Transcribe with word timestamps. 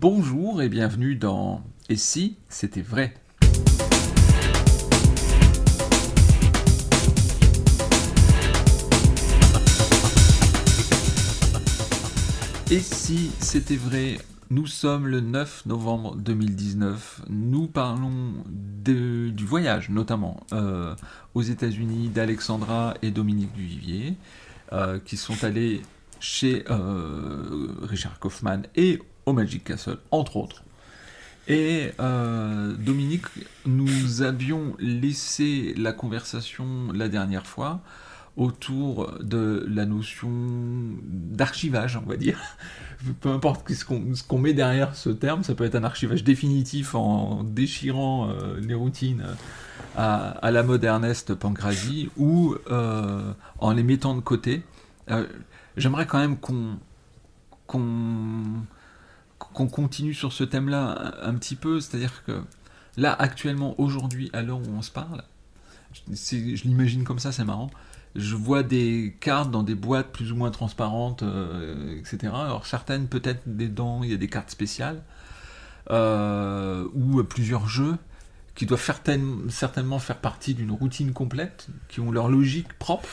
Bonjour 0.00 0.62
et 0.62 0.70
bienvenue 0.70 1.14
dans 1.14 1.62
Et 1.90 1.96
si 1.96 2.38
c'était 2.48 2.80
vrai? 2.80 3.12
Et 12.70 12.78
si 12.78 13.30
c'était 13.40 13.76
vrai? 13.76 14.16
Nous 14.48 14.66
sommes 14.66 15.06
le 15.06 15.20
9 15.20 15.66
novembre 15.66 16.16
2019. 16.16 17.24
Nous 17.28 17.66
parlons 17.66 18.32
du 18.46 19.44
voyage, 19.44 19.90
notamment 19.90 20.40
euh, 20.54 20.94
aux 21.34 21.42
États-Unis, 21.42 22.08
d'Alexandra 22.08 22.94
et 23.02 23.10
Dominique 23.10 23.52
Duvivier, 23.52 24.14
euh, 24.72 24.98
qui 24.98 25.18
sont 25.18 25.44
allés 25.44 25.82
chez 26.20 26.64
euh, 26.70 27.68
Richard 27.82 28.18
Kaufman 28.18 28.62
et 28.76 28.98
au 29.30 29.32
Magic 29.32 29.64
Castle, 29.64 29.98
entre 30.10 30.36
autres. 30.36 30.62
Et 31.48 31.90
Dominique, 31.98 33.26
nous 33.66 34.22
avions 34.22 34.76
laissé 34.78 35.74
la 35.76 35.92
conversation 35.92 36.92
la 36.94 37.08
dernière 37.08 37.46
fois 37.46 37.80
autour 38.36 39.18
de 39.20 39.66
la 39.68 39.86
notion 39.86 40.30
d'archivage, 41.04 41.96
on 41.96 42.08
va 42.08 42.16
dire. 42.16 42.38
Peu 43.20 43.30
importe 43.30 43.70
ce 43.72 43.84
qu'on 43.84 44.38
met 44.38 44.52
derrière 44.52 44.94
ce 44.94 45.10
terme, 45.10 45.42
ça 45.42 45.54
peut 45.54 45.64
être 45.64 45.74
un 45.74 45.84
archivage 45.84 46.24
définitif 46.24 46.94
en 46.94 47.42
déchirant 47.44 48.30
euh, 48.30 48.58
les 48.60 48.74
routines 48.74 49.24
à, 49.96 50.50
la 50.50 50.62
mode 50.62 50.84
Ernest 50.84 51.34
Pancrazi 51.34 52.10
ou 52.16 52.54
euh, 52.70 53.32
en 53.58 53.72
les 53.72 53.82
mettant 53.82 54.14
de 54.14 54.20
côté. 54.20 54.62
Euh, 55.10 55.26
j'aimerais 55.76 56.06
quand 56.06 56.18
même 56.18 56.36
qu'on 56.38 56.78
qu'on 59.40 59.66
continue 59.66 60.14
sur 60.14 60.32
ce 60.32 60.44
thème-là 60.44 61.14
un, 61.22 61.34
petit 61.34 61.56
peu, 61.56 61.80
c'est-à-dire 61.80 62.22
que 62.24 62.42
là, 62.96 63.12
actuellement, 63.12 63.74
aujourd'hui, 63.80 64.30
à 64.32 64.42
l'heure 64.42 64.60
où 64.60 64.70
on 64.76 64.82
se 64.82 64.90
parle, 64.92 65.24
je 66.08 66.62
l'imagine 66.64 67.02
comme 67.02 67.18
ça, 67.18 67.32
c'est 67.32 67.44
marrant 67.44 67.70
je 68.16 68.34
vois 68.34 68.62
des 68.62 69.16
cartes 69.20 69.50
dans 69.50 69.62
des 69.62 69.74
boîtes 69.74 70.10
plus 70.10 70.32
ou 70.32 70.36
moins 70.36 70.50
transparentes, 70.50 71.22
euh, 71.22 71.98
etc. 71.98 72.32
Alors 72.34 72.66
certaines 72.66 73.06
peut-être 73.06 73.42
dedans 73.46 74.02
il 74.02 74.10
y 74.10 74.14
a 74.14 74.16
des 74.16 74.28
cartes 74.28 74.50
spéciales 74.50 75.02
euh, 75.90 76.86
ou 76.94 77.22
plusieurs 77.22 77.68
jeux 77.68 77.96
qui 78.54 78.66
doivent 78.66 78.92
certainement 79.48 79.98
faire 79.98 80.18
partie 80.18 80.54
d'une 80.54 80.72
routine 80.72 81.12
complète, 81.12 81.68
qui 81.88 82.00
ont 82.00 82.10
leur 82.10 82.28
logique 82.28 82.72
propre, 82.78 83.08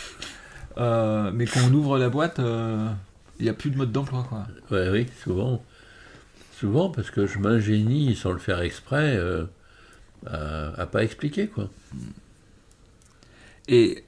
euh, 0.77 1.31
mais 1.33 1.45
quand 1.45 1.61
on 1.69 1.73
ouvre 1.73 1.97
la 1.97 2.09
boîte, 2.09 2.39
il 2.39 3.43
n'y 3.43 3.47
a 3.47 3.53
plus 3.53 3.69
de 3.69 3.77
mode 3.77 3.91
d'emploi. 3.91 4.25
Quoi. 4.27 4.45
oui, 4.71 5.05
souvent. 5.23 5.63
Souvent 6.59 6.89
parce 6.89 7.11
que 7.11 7.27
je 7.27 7.37
m'ingénie 7.39 8.15
sans 8.15 8.31
le 8.31 8.39
faire 8.39 8.61
exprès 8.61 9.19
à, 10.25 10.73
à 10.75 10.85
pas 10.87 11.03
expliquer 11.03 11.47
quoi. 11.47 11.69
Et 13.67 14.03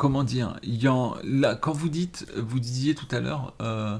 comment 0.00 0.24
dire, 0.24 0.56
y 0.62 0.86
là, 1.24 1.54
quand 1.56 1.72
vous 1.72 1.90
dites, 1.90 2.26
vous 2.34 2.58
disiez 2.58 2.94
tout 2.94 3.08
à 3.10 3.20
l'heure, 3.20 3.54
euh, 3.60 3.98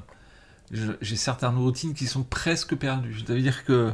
j'ai 0.72 1.16
certaines 1.16 1.56
routines 1.56 1.92
qui 1.92 2.06
sont 2.06 2.22
presque 2.22 2.74
perdues. 2.74 3.18
Ça 3.26 3.34
veut 3.34 3.42
dire 3.42 3.66
que 3.66 3.90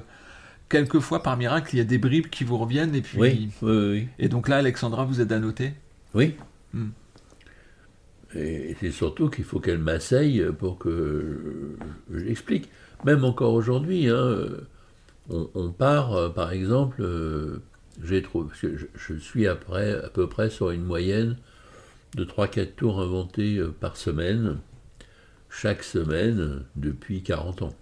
quelquefois, 0.69 1.23
par 1.25 1.37
miracle, 1.37 1.75
il 1.75 1.79
y 1.79 1.81
a 1.81 1.85
des 1.85 1.99
bribes 1.99 2.29
qui 2.29 2.45
vous 2.45 2.59
reviennent 2.59 2.95
et 2.95 3.03
puis. 3.03 3.19
Oui, 3.19 3.51
oui, 3.61 4.09
Et 4.21 4.29
donc 4.29 4.47
là, 4.49 4.59
Alexandra, 4.59 5.05
vous 5.05 5.21
êtes 5.21 5.33
à 5.33 5.41
noter 5.41 5.73
Oui. 6.15 6.37
Hmm. 6.73 6.91
Et 8.37 8.77
c'est 8.79 8.93
surtout 8.93 9.29
qu'il 9.29 9.45
faut 9.45 9.59
qu'elle 9.59 9.79
m'asseye 9.79 10.45
pour 10.59 10.79
que 10.79 11.77
je, 12.13 12.19
l'explique. 12.19 12.69
Même 13.05 13.25
encore 13.25 13.53
aujourd'hui, 13.53 14.09
hein, 14.09 14.49
on, 15.29 15.73
part, 15.73 16.13
euh, 16.13 16.29
par 16.29 16.53
exemple, 16.53 17.03
euh, 17.03 17.63
j'ai 18.03 18.23
trouvé, 18.23 18.49
je, 18.61 18.69
je, 18.95 19.15
suis 19.15 19.47
après, 19.47 19.93
à 20.05 20.09
peu 20.09 20.29
près 20.29 20.51
sur 20.51 20.71
une 20.71 20.85
moyenne 20.85 21.37
de 22.15 22.25
3-4 22.25 22.75
tours 22.75 23.01
inventés 23.01 23.57
euh, 23.57 23.73
par 23.73 23.97
semaine, 23.97 24.59
chaque 25.51 25.83
semaine, 25.83 26.63
depuis 26.77 27.23
40 27.23 27.63
ans. 27.63 27.75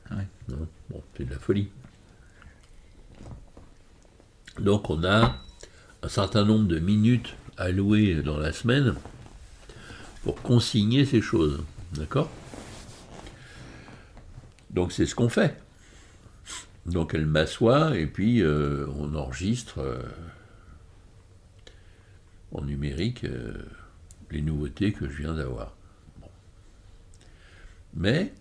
bon, 0.48 1.03
c'est 1.16 1.24
de 1.24 1.30
la 1.30 1.38
folie. 1.38 1.69
Donc 4.60 4.88
on 4.88 5.04
a 5.04 5.36
un 6.03 6.08
certain 6.08 6.44
nombre 6.44 6.69
de 6.69 6.78
minutes 6.78 7.34
allouées 7.56 8.22
dans 8.22 8.38
la 8.38 8.53
semaine 8.53 8.94
pour 10.22 10.41
consigner 10.42 11.04
ces 11.04 11.20
choses. 11.20 11.62
D'accord? 11.92 12.30
Donc 14.74 14.92
c'est 14.92 15.06
ce 15.06 15.14
qu'on 15.14 15.30
fait. 15.30 15.56
Donc 16.84 17.14
elle 17.14 17.26
m'assoit 17.26 17.96
et 17.96 18.06
puis 18.06 18.42
euh, 18.42 18.86
on 18.98 19.14
enregistre 19.14 19.78
euh, 19.78 20.02
en 22.52 22.62
numérique 22.62 23.24
les 24.30 24.42
nouveautés 24.42 24.92
que 24.92 25.08
je 25.08 25.22
viens 25.22 25.34
d'avoir. 25.34 25.74
Mais, 27.96 28.32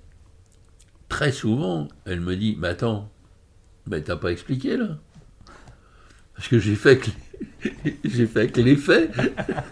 très 1.09 1.31
souvent, 1.31 1.87
elle 2.05 2.19
me 2.19 2.35
dit, 2.35 2.57
mais 2.59 2.69
attends, 2.69 3.11
mais 3.87 4.01
t'as 4.01 4.15
pas 4.15 4.31
expliqué 4.31 4.77
là? 4.77 4.97
Parce 6.35 6.47
que 6.47 6.57
j'ai 6.57 6.75
fait 6.75 6.97
que 6.97 7.11
j'ai 8.03 8.25
fait 8.25 8.51
que 8.51 8.61
les 8.61 8.75
faits, 8.75 9.11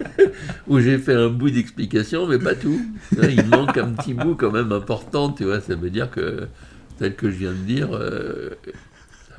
où 0.68 0.80
j'ai 0.80 0.98
fait 0.98 1.14
un 1.14 1.30
bout 1.30 1.50
d'explication, 1.50 2.28
mais 2.28 2.40
pas 2.40 2.56
tout. 2.56 2.82
Il 3.12 3.46
manque 3.48 3.78
un 3.78 3.90
petit 3.90 4.14
bout 4.14 4.36
quand 4.36 4.52
même 4.52 4.72
important, 4.72 5.32
tu 5.32 5.46
vois, 5.46 5.62
ça 5.62 5.76
veut 5.76 5.90
dire 5.90 6.10
que, 6.10 6.48
tel 6.98 7.16
que 7.16 7.30
je 7.30 7.36
viens 7.36 7.52
de 7.52 7.58
dire, 7.58 7.90
euh, 7.94 8.50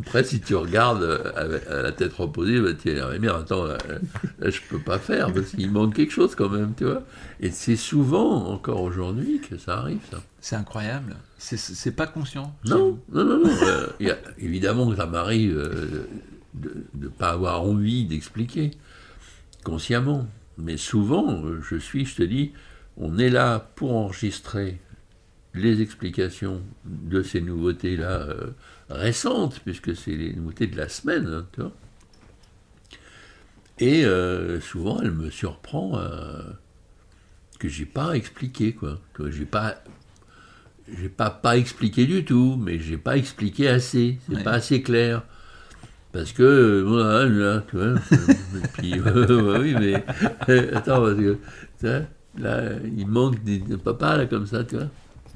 après, 0.00 0.24
si 0.24 0.40
tu 0.40 0.54
regardes 0.54 1.02
euh, 1.02 1.58
à 1.70 1.82
la 1.82 1.92
tête 1.92 2.12
reposée, 2.14 2.60
bah, 2.60 2.70
tu 2.74 2.92
vas 2.94 3.18
dire, 3.18 3.36
attends, 3.36 3.66
là, 3.66 3.78
je 4.50 4.60
peux 4.68 4.78
pas 4.78 4.98
faire, 4.98 5.32
parce 5.32 5.50
qu'il 5.50 5.70
manque 5.70 5.94
quelque 5.94 6.12
chose 6.12 6.34
quand 6.34 6.48
même, 6.48 6.72
tu 6.76 6.84
vois. 6.84 7.02
Et 7.40 7.50
c'est 7.50 7.76
souvent, 7.76 8.46
encore 8.48 8.82
aujourd'hui, 8.82 9.40
que 9.40 9.56
ça 9.58 9.78
arrive, 9.78 10.00
ça. 10.10 10.18
C'est 10.40 10.56
incroyable. 10.56 11.14
C'est 11.38 11.94
pas 11.94 12.06
conscient. 12.06 12.54
Non, 12.64 12.98
non, 13.12 13.24
non, 13.24 13.38
non. 13.38 13.50
Euh, 13.62 14.14
évidemment 14.38 14.90
que 14.90 14.96
ça 14.96 15.06
m'arrive 15.06 15.56
euh, 15.56 16.04
de 16.54 16.84
ne 16.94 17.08
pas 17.08 17.30
avoir 17.30 17.62
envie 17.62 18.04
d'expliquer, 18.04 18.72
consciemment. 19.64 20.28
Mais 20.58 20.76
souvent, 20.76 21.42
je 21.62 21.76
suis, 21.76 22.04
je 22.04 22.16
te 22.16 22.22
dis, 22.22 22.52
on 22.96 23.18
est 23.18 23.30
là 23.30 23.58
pour 23.74 23.96
enregistrer 23.96 24.80
les 25.54 25.80
explications 25.82 26.62
de 26.84 27.22
ces 27.22 27.40
nouveautés-là 27.40 28.26
récentes, 28.90 29.60
puisque 29.64 29.96
c'est 29.96 30.16
les 30.16 30.32
nouveautés 30.32 30.66
de 30.66 30.76
la 30.76 30.88
semaine, 30.88 31.26
hein, 31.26 31.46
tu 31.52 31.60
vois. 31.60 31.72
Et 33.78 34.04
euh, 34.04 34.60
souvent, 34.60 35.00
elle 35.00 35.10
me 35.10 35.30
surprend 35.30 35.98
euh, 35.98 36.42
que 37.58 37.68
j'ai 37.68 37.86
pas 37.86 38.12
expliqué, 38.12 38.74
quoi. 38.74 39.00
Que 39.12 39.30
j'ai 39.30 39.44
pas, 39.44 39.82
j'ai 40.88 41.08
pas 41.08 41.30
pas 41.30 41.56
expliqué 41.56 42.06
du 42.06 42.24
tout, 42.24 42.56
mais 42.60 42.78
j'ai 42.78 42.98
pas 42.98 43.16
expliqué 43.16 43.68
assez. 43.68 44.18
C'est 44.28 44.44
pas 44.44 44.52
assez 44.52 44.82
clair. 44.82 45.24
Parce 46.12 46.32
que, 46.32 46.82
voilà, 46.82 47.24
là, 47.26 47.64
tu 47.68 47.76
vois. 47.76 47.94
et 48.12 48.68
puis, 48.74 49.00
oui, 49.00 49.74
mais 49.78 49.94
attends, 50.74 51.02
parce 51.02 51.16
que 51.16 51.38
là, 52.38 52.70
il 52.96 53.06
manque 53.06 53.42
des, 53.42 53.60
papa 53.82 54.18
là 54.18 54.26
comme 54.26 54.46
ça, 54.46 54.62
tu 54.64 54.76
vois. 54.76 54.88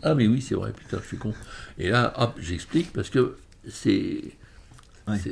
Ah, 0.02 0.14
mais 0.14 0.26
oui, 0.26 0.42
c'est 0.42 0.54
vrai, 0.54 0.72
putain, 0.72 0.98
je 1.02 1.06
suis 1.06 1.16
con. 1.16 1.32
Et 1.78 1.88
là, 1.88 2.12
hop, 2.18 2.36
j'explique 2.38 2.92
parce 2.92 3.08
que 3.08 3.36
c'est 3.68 4.22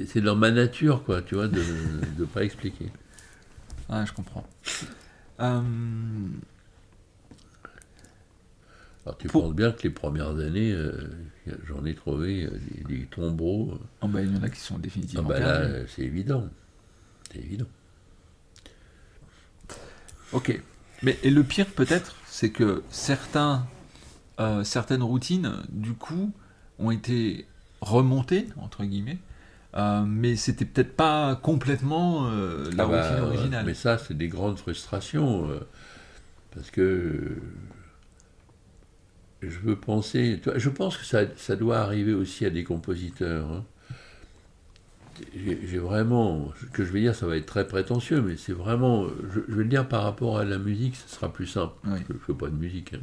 c'est 0.06 0.21
dans 0.21 0.37
ma 0.37 0.53
nature, 0.53 1.03
quoi, 1.03 1.21
tu 1.21 1.34
vois, 1.34 1.49
de 1.49 1.60
ne 2.19 2.25
pas 2.25 2.44
expliquer. 2.44 2.93
Ah, 3.88 4.04
je 4.06 4.12
comprends. 4.12 4.47
Euh, 5.41 5.60
Alors, 9.06 9.19
tu 9.19 9.28
penses 9.28 9.54
bien 9.54 9.72
que 9.72 9.82
les 9.82 9.91
premières 9.91 10.38
années, 10.38 10.72
euh, 10.72 11.10
j'en 11.66 11.84
ai 11.84 11.94
trouvé 11.94 12.44
euh, 12.44 12.59
des, 12.89 13.04
tombeaux. 13.06 13.78
Oh, 14.01 14.09
bah, 14.09 14.22
il 14.22 14.34
y 14.34 14.39
en 14.39 14.42
a 14.42 14.48
qui 14.48 14.60
sont 14.60 14.78
définitivement. 14.78 15.28
Ah, 15.30 15.33
bah, 15.33 15.41
là, 15.41 15.68
c'est 15.89 16.03
évident. 16.03 16.48
C'est 17.30 17.41
évident. 17.41 17.66
Ok. 20.33 20.60
Mais 21.03 21.18
et 21.22 21.30
le 21.30 21.45
pire, 21.45 21.66
peut-être, 21.66 22.16
c'est 22.27 22.51
que 22.51 22.83
certains, 22.89 23.66
certaines 24.62 25.03
routines, 25.03 25.53
du 25.68 25.92
coup, 25.92 26.33
ont 26.78 26.91
été 26.91 27.47
remonté, 27.83 28.48
entre 28.57 28.84
guillemets, 28.84 29.18
euh, 29.77 30.04
mais 30.07 30.36
c'était 30.36 30.65
peut-être 30.65 30.95
pas 30.95 31.36
complètement 31.36 32.28
euh, 32.28 32.71
la 32.77 32.84
ah 32.84 32.86
bah, 32.86 33.09
routine 33.09 33.24
originale. 33.24 33.66
Mais 33.66 33.74
ça, 33.74 33.98
c'est 33.98 34.16
des 34.16 34.28
grandes 34.28 34.59
frustrations, 34.59 35.50
euh, 35.50 35.60
parce 36.54 36.71
que 36.71 37.36
je 39.49 39.59
veux 39.61 39.77
penser, 39.77 40.41
je 40.57 40.69
pense 40.69 40.97
que 40.97 41.05
ça, 41.05 41.23
ça 41.37 41.57
doit 41.57 41.79
arriver 41.79 42.15
aussi 42.15 42.45
à 42.45 42.51
des 42.51 42.65
compositeurs. 42.65 43.51
Hein. 43.51 43.65
J'ai 45.37 45.79
vraiment, 45.79 46.53
ce 46.61 46.67
que 46.67 46.85
je 46.85 46.93
vais 46.93 47.01
dire, 47.01 47.15
ça 47.15 47.27
va 47.27 47.37
être 47.37 47.47
très 47.47 47.67
prétentieux, 47.67 48.21
mais 48.21 48.37
c'est 48.37 48.53
vraiment, 48.53 49.07
je, 49.33 49.41
vais 49.41 49.63
le 49.63 49.69
dire 49.69 49.87
par 49.87 50.03
rapport 50.03 50.39
à 50.39 50.45
la 50.45 50.59
musique, 50.59 50.97
ce 50.97 51.15
sera 51.15 51.33
plus 51.33 51.47
simple. 51.47 51.75
je 51.85 52.13
ne 52.13 52.19
fais 52.19 52.35
pas 52.35 52.49
de 52.49 52.57
musique, 52.57 52.95
hein. 52.95 53.01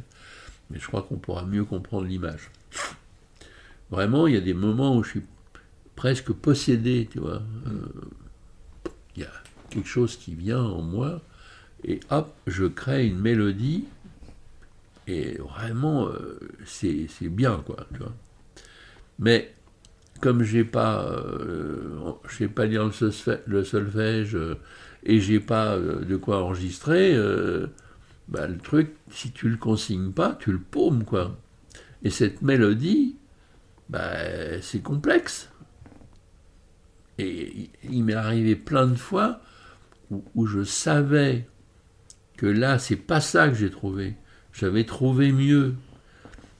mais 0.70 0.78
je 0.78 0.86
crois 0.86 1.02
qu'on 1.02 1.16
pourra 1.16 1.46
mieux 1.46 1.64
comprendre 1.64 2.06
l'image. 2.06 2.50
vraiment, 3.90 4.26
il 4.26 4.34
y 4.34 4.36
a 4.36 4.42
des 4.42 4.54
moments 4.54 4.96
où 4.96 5.02
je 5.02 5.10
suis 5.10 5.22
presque 5.96 6.32
possédé, 6.32 7.08
tu 7.10 7.18
vois. 7.18 7.42
Euh, 7.66 8.90
il 9.16 9.22
y 9.22 9.24
a 9.24 9.32
quelque 9.70 9.88
chose 9.88 10.16
qui 10.16 10.34
vient 10.34 10.62
en 10.62 10.82
moi, 10.82 11.22
et 11.84 12.00
hop, 12.10 12.34
je 12.46 12.66
crée 12.66 13.06
une 13.06 13.18
mélodie, 13.18 13.86
et 15.06 15.38
vraiment, 15.38 16.08
euh, 16.08 16.38
c'est 16.64 17.08
bien, 17.28 17.62
quoi, 17.66 17.86
tu 17.92 17.98
vois. 17.98 18.14
Mais 19.18 19.54
comme 20.20 20.42
j'ai 20.42 20.64
pas, 20.64 21.04
euh, 21.04 22.12
je 22.28 22.36
sais 22.36 22.48
pas 22.48 22.66
lire 22.66 22.90
le 23.46 23.64
solfège, 23.64 24.38
et 25.04 25.20
j'ai 25.20 25.40
pas 25.40 25.78
de 25.78 26.16
quoi 26.16 26.42
enregistrer, 26.44 27.16
bah, 28.28 28.46
le 28.46 28.58
truc, 28.58 28.94
si 29.10 29.32
tu 29.32 29.48
le 29.48 29.56
consignes 29.56 30.12
pas, 30.12 30.36
tu 30.38 30.52
le 30.52 30.60
paumes, 30.60 31.04
quoi. 31.04 31.36
Et 32.04 32.10
cette 32.10 32.42
mélodie, 32.42 33.16
bah, 33.88 34.60
c'est 34.60 34.80
complexe. 34.80 35.50
Et 37.18 37.70
il 37.84 38.04
m'est 38.04 38.14
arrivé 38.14 38.56
plein 38.56 38.86
de 38.86 38.96
fois 38.96 39.40
où, 40.34 40.46
je 40.46 40.64
savais 40.64 41.46
que 42.36 42.46
là, 42.46 42.78
c'est 42.78 42.96
pas 42.96 43.20
ça 43.20 43.48
que 43.48 43.54
j'ai 43.54 43.70
trouvé. 43.70 44.16
J'avais 44.52 44.84
trouvé 44.84 45.32
mieux. 45.32 45.74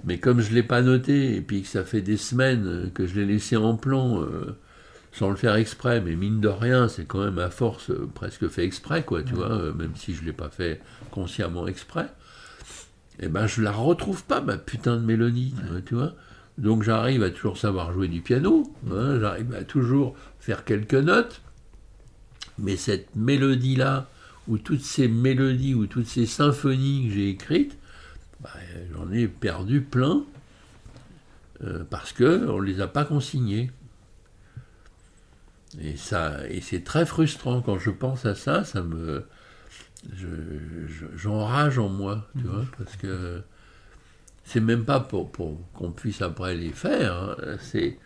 Mais 0.04 0.18
comme 0.18 0.40
je 0.40 0.50
ne 0.50 0.56
l'ai 0.56 0.62
pas 0.62 0.82
noté, 0.82 1.36
et 1.36 1.40
puis 1.40 1.62
que 1.62 1.68
ça 1.68 1.84
fait 1.84 2.00
des 2.00 2.16
semaines 2.16 2.90
que 2.92 3.06
je 3.06 3.14
l'ai 3.14 3.26
laissé 3.26 3.56
en 3.56 3.76
plan, 3.76 4.20
euh, 4.22 4.56
sans 5.12 5.30
le 5.30 5.36
faire 5.36 5.54
exprès, 5.54 6.00
mais 6.00 6.16
mine 6.16 6.40
de 6.40 6.48
rien, 6.48 6.88
c'est 6.88 7.04
quand 7.04 7.22
même 7.22 7.38
à 7.38 7.50
force 7.50 7.90
euh, 7.90 8.08
presque 8.12 8.48
fait 8.48 8.64
exprès, 8.64 9.04
quoi, 9.04 9.22
tu 9.22 9.34
vois, 9.34 9.52
euh, 9.52 9.72
même 9.74 9.92
si 9.94 10.14
je 10.14 10.22
ne 10.22 10.26
l'ai 10.26 10.32
pas 10.32 10.48
fait 10.48 10.80
consciemment 11.10 11.68
exprès, 11.68 12.08
et 13.20 13.26
eh 13.26 13.28
ben 13.28 13.46
je 13.46 13.60
la 13.60 13.72
retrouve 13.72 14.24
pas, 14.24 14.40
ma 14.40 14.56
putain 14.56 14.96
de 14.96 15.02
mélodie, 15.02 15.54
tu 15.84 15.94
vois. 15.94 16.14
Donc 16.56 16.82
j'arrive 16.82 17.22
à 17.22 17.30
toujours 17.30 17.58
savoir 17.58 17.92
jouer 17.92 18.08
du 18.08 18.22
piano, 18.22 18.72
hein, 18.90 19.20
j'arrive 19.20 19.54
à 19.54 19.64
toujours 19.64 20.16
faire 20.40 20.64
quelques 20.64 20.94
notes, 20.94 21.42
mais 22.58 22.76
cette 22.76 23.14
mélodie-là, 23.14 24.08
ou 24.48 24.58
toutes 24.58 24.82
ces 24.82 25.08
mélodies, 25.08 25.74
ou 25.74 25.86
toutes 25.86 26.06
ces 26.06 26.26
symphonies 26.26 27.06
que 27.06 27.14
j'ai 27.14 27.28
écrites, 27.28 27.76
bah, 28.42 28.50
j'en 28.92 29.10
ai 29.12 29.28
perdu 29.28 29.80
plein, 29.80 30.24
euh, 31.62 31.84
parce 31.88 32.12
qu'on 32.12 32.60
ne 32.60 32.62
les 32.62 32.80
a 32.80 32.88
pas 32.88 33.04
consignées. 33.04 33.70
Et, 35.80 35.94
et 36.50 36.60
c'est 36.60 36.84
très 36.84 37.06
frustrant 37.06 37.62
quand 37.62 37.78
je 37.78 37.90
pense 37.90 38.26
à 38.26 38.34
ça, 38.34 38.64
ça 38.64 38.82
me. 38.82 39.24
J'enrage 41.14 41.78
en 41.78 41.88
moi, 41.88 42.28
tu 42.36 42.44
vois, 42.44 42.64
parce 42.76 42.96
que 42.96 43.40
c'est 44.44 44.60
même 44.60 44.84
pas 44.84 45.00
pour, 45.00 45.30
qu'on 45.30 45.92
puisse 45.92 46.22
après 46.22 46.56
les 46.56 46.72
faire, 46.72 47.14
hein. 47.14 47.36
c'est 47.60 47.98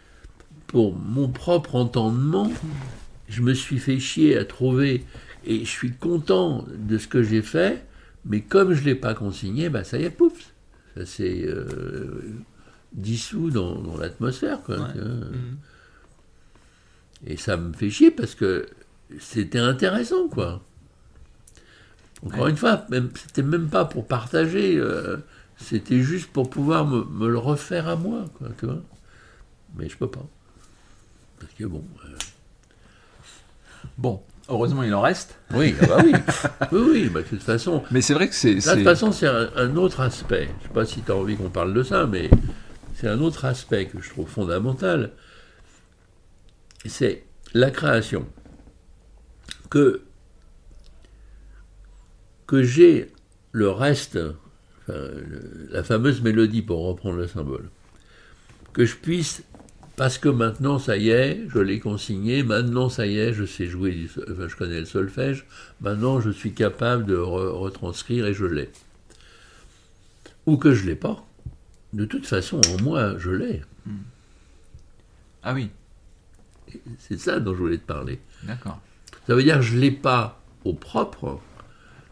pour 0.67 0.95
mon 0.95 1.29
propre 1.29 1.75
entendement. 1.77 2.51
Je 3.29 3.41
me 3.41 3.55
suis 3.55 3.79
fait 3.79 3.99
chier 3.99 4.37
à 4.37 4.45
trouver 4.45 5.05
et 5.45 5.61
je 5.61 5.71
suis 5.71 5.93
content 5.93 6.65
de 6.69 6.99
ce 6.99 7.09
que 7.09 7.23
j'ai 7.23 7.43
fait, 7.43 7.85
mais 8.27 8.41
comme 8.41 8.73
je 8.73 8.81
ne 8.81 8.87
l'ai 8.87 8.95
pas 8.95 9.15
consigné, 9.15 9.69
bah 9.69 9.85
ça 9.85 9.99
y 9.99 10.05
est, 10.05 10.11
pouf, 10.11 10.53
ça 10.97 11.07
s'est 11.07 11.45
euh, 11.47 12.23
dissous 12.93 13.51
dans, 13.51 13.97
l'atmosphère. 13.97 14.61
Mm. 14.69 15.57
Et 17.27 17.37
ça 17.37 17.57
me 17.57 17.73
fait 17.73 17.91
chier 17.91 18.11
parce 18.11 18.35
que 18.35 18.67
c'était 19.19 19.59
intéressant, 19.59 20.29
quoi. 20.29 20.63
Encore 22.25 22.49
une 22.49 22.57
fois, 22.57 22.85
c'était 23.15 23.43
même 23.43 23.69
pas 23.69 23.85
pour 23.85 24.07
partager. 24.07 24.77
Euh, 24.77 25.19
c'était 25.57 26.01
juste 26.01 26.31
pour 26.33 26.51
pouvoir 26.51 26.87
me, 26.87 27.29
le 27.29 27.39
refaire 27.39 27.89
à 27.89 27.97
moi, 27.97 28.25
quoi, 28.39 28.49
tu 28.59 28.67
vois. 28.67 28.83
Mais 29.77 29.89
je 29.89 29.97
peux 29.97 30.09
pas. 30.09 30.27
Parce 31.39 31.53
que 31.53 31.65
bon. 31.65 31.85
Euh, 32.07 32.17
bon, 33.99 34.23
heureusement 34.49 34.83
il 34.83 34.95
en 34.95 35.01
reste. 35.01 35.39
Oui, 35.55 35.75
ah 35.81 35.87
bah 35.87 35.99
oui. 36.05 36.13
oui, 36.73 36.81
oui, 36.91 37.09
bah, 37.09 37.23
de 37.23 37.27
toute 37.27 37.43
façon. 37.43 37.83
Mais 37.91 38.01
c'est 38.01 38.15
vrai 38.15 38.29
que 38.29 38.35
c'est. 38.35 38.55
de 38.55 38.61
toute 38.61 38.85
façon, 38.85 39.13
c'est 39.13 39.27
un, 39.27 39.77
autre 39.77 40.01
aspect. 40.01 40.49
Je 40.61 40.67
sais 40.67 40.75
pas 40.75 40.85
si 40.85 41.03
tu 41.03 41.13
as 41.13 41.17
envie 41.17 41.37
qu'on 41.37 41.51
parle 41.51 41.75
de 41.75 41.83
ça, 41.83 42.07
mais 42.07 42.31
c'est 42.95 43.09
un 43.09 43.21
autre 43.21 43.45
aspect 43.45 43.87
que 43.87 44.01
je 44.01 44.11
trouve 44.11 44.29
fondamental. 44.29 45.13
C'est 46.85 47.25
la 47.53 47.71
création. 47.71 48.27
Que, 49.71 50.03
que 52.47 52.63
j'ai 52.63 53.11
le 53.53 53.71
reste 53.71 54.19
la 54.89 55.83
fameuse 55.83 56.23
mélodie 56.23 56.63
pour 56.63 56.87
reprendre 56.87 57.17
le 57.17 57.27
symbole, 57.27 57.71
que 58.73 58.85
je 58.85 58.97
puisse, 58.97 59.43
parce 59.97 60.19
que 60.19 60.29
maintenant 60.29 60.79
ça 60.79 60.97
y 60.97 61.09
est, 61.09 61.47
je 61.49 61.59
l'ai 61.59 61.81
consigné, 61.81 62.43
maintenant 62.43 62.89
ça 62.89 63.07
y 63.07 63.19
est, 63.19 63.33
je 63.33 63.45
sais 63.45 63.67
jouer, 63.67 64.09
je 64.17 64.57
connais 64.57 64.81
le 64.81 64.87
solfège, 64.87 65.47
maintenant 65.81 66.21
je 66.21 66.31
suis 66.31 66.53
capable 66.53 67.07
de 67.07 67.17
retranscrire 67.17 68.27
et 68.27 68.35
je 68.35 68.45
l'ai. 68.45 68.71
Ou 70.45 70.59
que 70.59 70.75
je 70.75 70.87
l'ai 70.87 70.95
pas. 70.95 71.27
De 71.93 72.05
toute 72.05 72.27
façon, 72.27 72.61
en 72.69 72.83
moi, 72.83 73.17
je 73.19 73.31
l'ai. 73.31 73.63
Ah 75.43 75.55
oui. 75.55 75.71
C'est 76.99 77.19
ça 77.19 77.41
dont 77.41 77.55
je 77.55 77.59
voulais 77.59 77.79
te 77.79 77.87
parler. 77.87 78.21
D'accord. 78.43 78.81
Ça 79.27 79.35
veut 79.35 79.43
dire 79.43 79.57
que 79.57 79.63
je 79.63 79.75
ne 79.75 79.81
l'ai 79.81 79.91
pas 79.91 80.41
au 80.65 80.75
propre, 80.75 81.41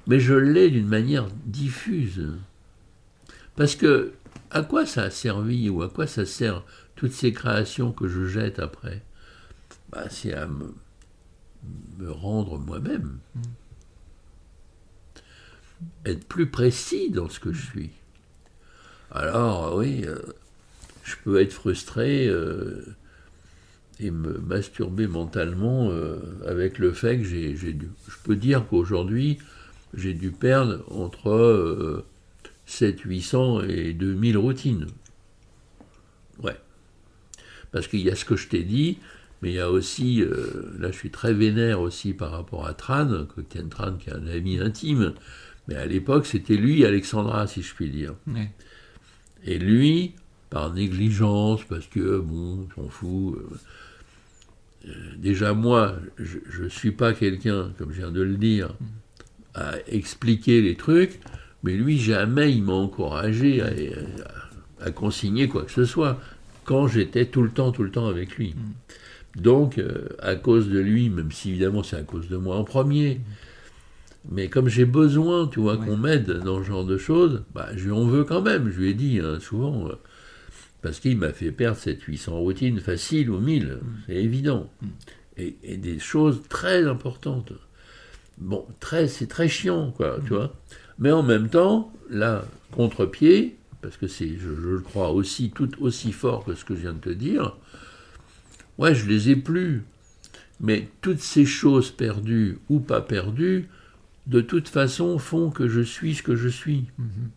mais 0.07 0.21
je 0.21 0.35
l'ai 0.35 0.71
d'une 0.71 0.89
manière 0.89 1.27
diffuse. 1.45 2.29
Parce 3.57 3.77
que 3.77 4.13
à 4.51 4.63
quoi 4.63 4.87
ça 4.87 5.03
a 5.03 5.11
servi 5.11 5.69
ou 5.69 5.83
à 5.83 5.89
quoi 5.89 6.07
ça 6.07 6.25
sert 6.25 6.65
toutes 6.97 7.13
ces 7.13 7.33
créations 7.33 7.93
que 7.93 8.09
je 8.09 8.27
jette 8.27 8.59
après 8.59 9.03
bah, 9.91 10.09
C'est 10.11 10.35
à 10.35 10.47
me, 10.47 10.75
rendre 12.07 12.59
moi-même. 12.59 13.19
Mm. 13.35 13.41
Être 16.07 16.25
plus 16.27 16.47
précis 16.47 17.11
dans 17.11 17.29
ce 17.29 17.41
que 17.41 17.53
je 17.53 17.67
suis. 17.67 17.91
Alors, 19.11 19.77
oui, 19.77 20.05
euh, 20.07 20.19
je 21.03 21.15
peux 21.25 21.41
être 21.41 21.53
frustré 21.53 22.27
euh, 22.27 22.85
et 24.01 24.11
me 24.11 24.39
masturber 24.39 25.07
mentalement 25.07 25.91
euh, 25.91 26.19
avec 26.47 26.79
le 26.79 26.93
fait 26.93 27.19
que 27.19 27.25
j'ai 27.25 27.55
dû. 27.55 27.89
Je 28.09 28.17
peux 28.25 28.37
dire 28.37 28.67
qu'aujourd'hui, 28.69 29.39
j'ai 29.95 30.15
dû 30.15 30.31
perdre 30.31 30.85
entre 30.91 32.05
7, 32.67 33.01
800 33.01 33.63
et 33.63 33.93
2000 33.93 34.39
routines. 34.39 34.87
Parce 37.75 37.89
qu'il 37.89 38.03
y 38.03 38.11
a 38.11 38.15
ce 38.15 38.25
que 38.25 38.37
je 38.37 38.47
t'ai 38.47 38.63
dit, 38.63 38.99
mais 39.43 39.51
il 39.51 39.55
y 39.57 39.61
a 39.61 39.69
aussi, 39.69 40.23
euh, 40.23 40.77
là 40.79 40.93
je 40.93 40.97
suis 40.97 41.11
très 41.11 41.35
vénère 41.35 41.81
aussi 41.81 42.13
par 42.13 42.31
rapport 42.31 42.69
à 42.69 42.73
Tran, 42.73 43.27
Cocteau 43.35 43.63
Tran 43.69 43.95
qui 43.95 44.11
est 44.11 44.13
un 44.13 44.29
ami 44.29 44.61
intime, 44.61 45.13
mais 45.67 45.75
à 45.75 45.85
l'époque 45.85 46.25
c'était 46.25 46.55
lui, 46.55 46.85
Alexandra, 46.85 47.49
si 47.49 47.63
je 47.63 47.75
puis 47.75 47.91
dire. 47.91 48.15
Et 49.45 49.59
lui, 49.59 50.15
par 50.51 50.73
négligence, 50.73 51.65
parce 51.65 51.89
que 51.89 52.21
bon, 52.21 52.69
s'en 52.77 52.89
fout. 52.89 53.35
Euh, 53.37 53.57
euh, 54.87 54.93
déjà 55.17 55.53
moi, 55.53 55.97
je 56.17 56.63
ne 56.63 56.69
suis 56.69 56.93
pas 56.93 57.13
quelqu'un, 57.13 57.73
comme 57.77 57.93
je 57.93 57.99
viens 57.99 58.13
de 58.13 58.23
le 58.23 58.37
dire, 58.37 58.69
mm. 58.69 58.85
à 59.57 59.73
expliquer 59.89 60.63
les 60.63 60.77
trucs. 60.77 61.19
Mais 61.65 61.73
lui, 61.73 61.99
jamais 61.99 62.53
il 62.53 62.63
m'a 62.63 62.75
encouragé 62.75 63.63
à, 64.81 64.91
consigner 64.93 65.49
quoi 65.49 65.65
que 65.65 65.73
ce 65.73 65.87
soit, 65.87 66.21
quand 66.65 66.87
j'étais 66.87 67.27
tout 67.27 67.43
le 67.43 67.51
temps, 67.51 67.73
tout 67.73 67.83
le 67.83 67.91
temps 67.91 68.07
avec 68.07 68.37
lui. 68.37 68.55
Mm. 68.57 69.41
Donc, 69.41 69.79
euh, 69.79 70.09
à 70.21 70.37
cause 70.37 70.69
de 70.69 70.79
lui, 70.79 71.11
même 71.11 71.33
si 71.33 71.51
évidemment 71.51 71.83
c'est 71.83 71.97
à 71.97 72.03
cause 72.03 72.29
de 72.29 72.37
moi 72.37 72.57
en 72.57 72.65
premier, 72.65 73.21
mais 74.31 74.49
comme 74.49 74.69
j'ai 74.69 74.85
besoin, 74.85 75.49
tu 75.49 75.61
vois, 75.61 75.77
qu'on 75.77 75.97
m'aide 75.97 76.31
dans 76.31 76.63
ce 76.63 76.69
genre 76.69 76.85
de 76.85 76.97
choses, 76.97 77.43
bah, 77.55 77.69
je 77.77 77.85
lui 77.85 77.93
en 77.93 78.05
veux 78.05 78.25
quand 78.25 78.43
même, 78.43 78.71
je 78.71 78.81
lui 78.81 78.91
ai 78.91 78.95
dit 78.95 79.21
hein, 79.21 79.39
souvent, 79.41 79.89
euh, 79.89 79.95
parce 80.83 81.01
qu'il 81.01 81.17
m'a 81.19 81.33
fait 81.33 81.51
perdre 81.51 81.77
cette 81.77 82.03
800 82.03 82.39
routines 82.39 82.81
faciles 82.81 83.31
ou 83.31 83.41
1000, 83.41 83.65
mm. 83.65 83.81
c'est 84.07 84.15
évident. 84.15 84.71
Mm. 84.81 84.87
Et, 85.37 85.57
et, 85.65 85.77
des 85.77 85.99
choses 85.99 86.43
très 86.49 86.87
importantes. 86.87 87.53
Bon, 88.39 88.65
très, 88.79 89.09
c'est 89.09 89.27
très 89.27 89.49
chiant, 89.49 89.91
quoi, 89.91 90.19
tu 90.23 90.33
vois. 90.33 90.55
Mais 91.01 91.11
en 91.11 91.25
même 91.25 91.49
temps, 91.49 91.93
là, 92.09 92.45
contre-pied, 92.71 93.57
parce 93.85 93.99
que 93.99 94.07
c'est, 94.09 94.39
je, 94.39 94.49
le 94.49 94.81
crois, 94.81 95.11
aussi 95.11 95.51
tout 95.51 95.71
aussi 95.79 96.13
fort 96.13 96.43
que 96.43 96.55
ce 96.55 96.65
que 96.65 96.75
je 96.75 96.81
viens 96.81 96.95
de 96.95 97.01
te 97.01 97.11
dire, 97.11 97.55
ouais, 98.79 98.95
je 98.95 99.07
les 99.07 99.29
ai 99.29 99.37
plus. 99.37 99.85
Mais 100.59 100.89
toutes 101.03 101.21
ces 101.21 101.45
choses 101.45 101.91
perdues 101.91 102.59
ou 102.71 102.81
pas 102.81 103.03
perdues, 103.03 103.69
de 104.27 104.41
toute 104.41 104.71
façon, 104.71 105.19
font 105.19 105.51
que 105.51 105.69
je 105.69 105.83
suis 105.83 106.15
ce 106.15 106.23
que 106.23 106.35
je 106.35 106.49
suis. 106.49 106.87
Mm-hmm. 106.99 107.29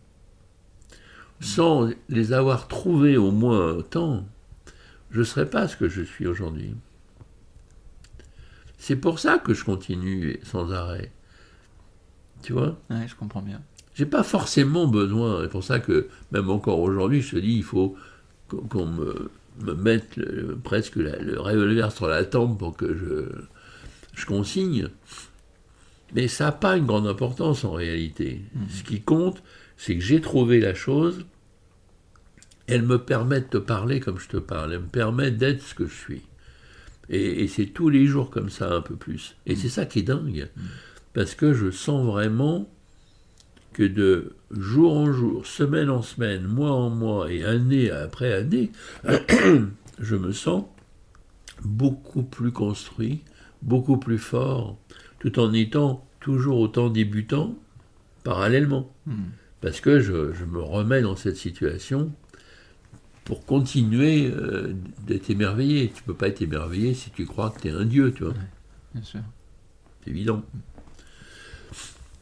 Sans 1.40 1.90
les 2.08 2.32
avoir 2.32 2.66
trouvées 2.66 3.18
au 3.18 3.30
moins 3.30 3.72
autant, 3.72 4.26
je 5.10 5.18
ne 5.18 5.24
serais 5.24 5.50
pas 5.50 5.68
ce 5.68 5.76
que 5.76 5.90
je 5.90 6.00
suis 6.00 6.26
aujourd'hui. 6.26 6.74
C'est 8.78 8.96
pour 8.96 9.18
ça 9.18 9.38
que 9.38 9.52
je 9.52 9.64
continue 9.64 10.40
sans 10.44 10.72
arrêt. 10.72 11.12
Tu 12.42 12.54
vois? 12.54 12.80
Oui, 12.88 13.06
je 13.06 13.14
comprends 13.14 13.42
bien. 13.42 13.60
J'ai 13.98 14.06
pas 14.06 14.22
forcément 14.22 14.86
besoin. 14.86 15.42
C'est 15.42 15.50
pour 15.50 15.64
ça 15.64 15.80
que, 15.80 16.06
même 16.30 16.48
encore 16.48 16.78
aujourd'hui, 16.78 17.20
je 17.20 17.36
te 17.36 17.40
dis, 17.40 17.56
il 17.56 17.64
faut 17.64 17.96
qu'on 18.70 18.86
me 18.86 19.30
me 19.60 19.74
mettre 19.74 20.20
presque 20.62 20.96
le 20.96 21.40
revolver 21.40 21.90
sur 21.92 22.06
la 22.06 22.24
tempe 22.24 22.58
pour 22.58 22.76
que 22.76 22.94
je, 22.94 23.24
je 24.14 24.26
consigne. 24.26 24.88
Mais 26.14 26.28
ça 26.28 26.46
n'a 26.46 26.52
pas 26.52 26.76
une 26.76 26.86
grande 26.86 27.06
importance 27.06 27.64
en 27.64 27.72
réalité. 27.72 28.40
Mmh. 28.54 28.60
Ce 28.70 28.82
qui 28.82 29.00
compte, 29.00 29.42
c'est 29.76 29.96
que 29.96 30.02
j'ai 30.02 30.20
trouvé 30.20 30.60
la 30.60 30.74
chose, 30.74 31.26
elle 32.66 32.82
me 32.82 32.98
permet 32.98 33.40
de 33.40 33.46
te 33.46 33.58
parler 33.58 34.00
comme 34.00 34.18
je 34.18 34.28
te 34.28 34.36
parle, 34.36 34.72
elle 34.72 34.80
me 34.80 34.86
permet 34.86 35.30
d'être 35.30 35.62
ce 35.62 35.74
que 35.74 35.86
je 35.86 35.94
suis. 35.94 36.22
Et, 37.10 37.48
c'est 37.48 37.66
tous 37.66 37.88
les 37.88 38.04
jours 38.04 38.28
comme 38.28 38.50
ça, 38.50 38.70
un 38.70 38.82
peu 38.82 38.94
plus. 38.94 39.34
Et 39.46 39.56
c'est 39.56 39.70
ça 39.70 39.86
qui 39.86 40.00
est 40.00 40.02
dingue. 40.02 40.50
Parce 41.14 41.34
que 41.34 41.54
je 41.54 41.70
sens 41.70 42.04
vraiment 42.04 42.68
que 43.78 43.84
de 43.84 44.32
jour 44.50 44.96
en 44.96 45.12
jour, 45.12 45.46
semaine 45.46 45.88
en 45.88 46.02
semaine, 46.02 46.42
mois 46.48 46.72
en 46.72 46.90
mois 46.90 47.30
et 47.30 47.44
année 47.44 47.92
après 47.92 48.32
année, 48.32 48.72
je 50.00 50.16
me 50.16 50.32
sens 50.32 50.64
beaucoup 51.62 52.24
plus 52.24 52.50
construit, 52.50 53.22
beaucoup 53.62 53.96
plus 53.96 54.18
fort, 54.18 54.76
tout 55.20 55.38
en 55.38 55.52
étant 55.52 56.04
toujours 56.18 56.58
autant 56.58 56.90
débutant 56.90 57.56
parallèlement. 58.24 58.92
Hmm. 59.06 59.28
Parce 59.60 59.80
que 59.80 60.00
je, 60.00 60.44
me 60.44 60.60
remets 60.60 61.02
dans 61.02 61.14
cette 61.14 61.36
situation 61.36 62.12
pour 63.24 63.46
continuer 63.46 64.28
euh, 64.28 64.74
d'être 65.06 65.30
émerveillé. 65.30 65.92
Tu 65.94 66.02
peux 66.02 66.14
pas 66.14 66.26
être 66.26 66.42
émerveillé 66.42 66.94
si 66.94 67.10
tu 67.10 67.26
crois 67.26 67.50
que 67.50 67.60
tu 67.60 67.68
es 67.68 67.70
un 67.70 67.84
dieu, 67.84 68.12
tu 68.12 68.24
vois. 68.24 68.34
bien 68.92 69.04
sûr. 69.04 69.20
C'est 70.02 70.10
évident. 70.10 70.42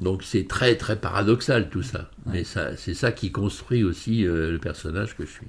Donc 0.00 0.22
c'est 0.22 0.46
très 0.46 0.76
très 0.76 0.96
paradoxal 0.96 1.70
tout 1.70 1.82
ça. 1.82 2.10
Mais 2.26 2.44
ça, 2.44 2.76
c'est 2.76 2.94
ça 2.94 3.12
qui 3.12 3.32
construit 3.32 3.82
aussi 3.82 4.26
euh, 4.26 4.50
le 4.52 4.58
personnage 4.58 5.16
que 5.16 5.24
je 5.24 5.30
suis. 5.30 5.46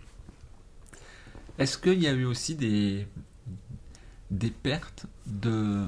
Est-ce 1.59 1.77
qu'il 1.77 2.01
y 2.01 2.07
a 2.07 2.13
eu 2.13 2.25
aussi 2.25 2.55
des, 2.55 3.07
des 4.31 4.51
pertes 4.51 5.07
de, 5.25 5.81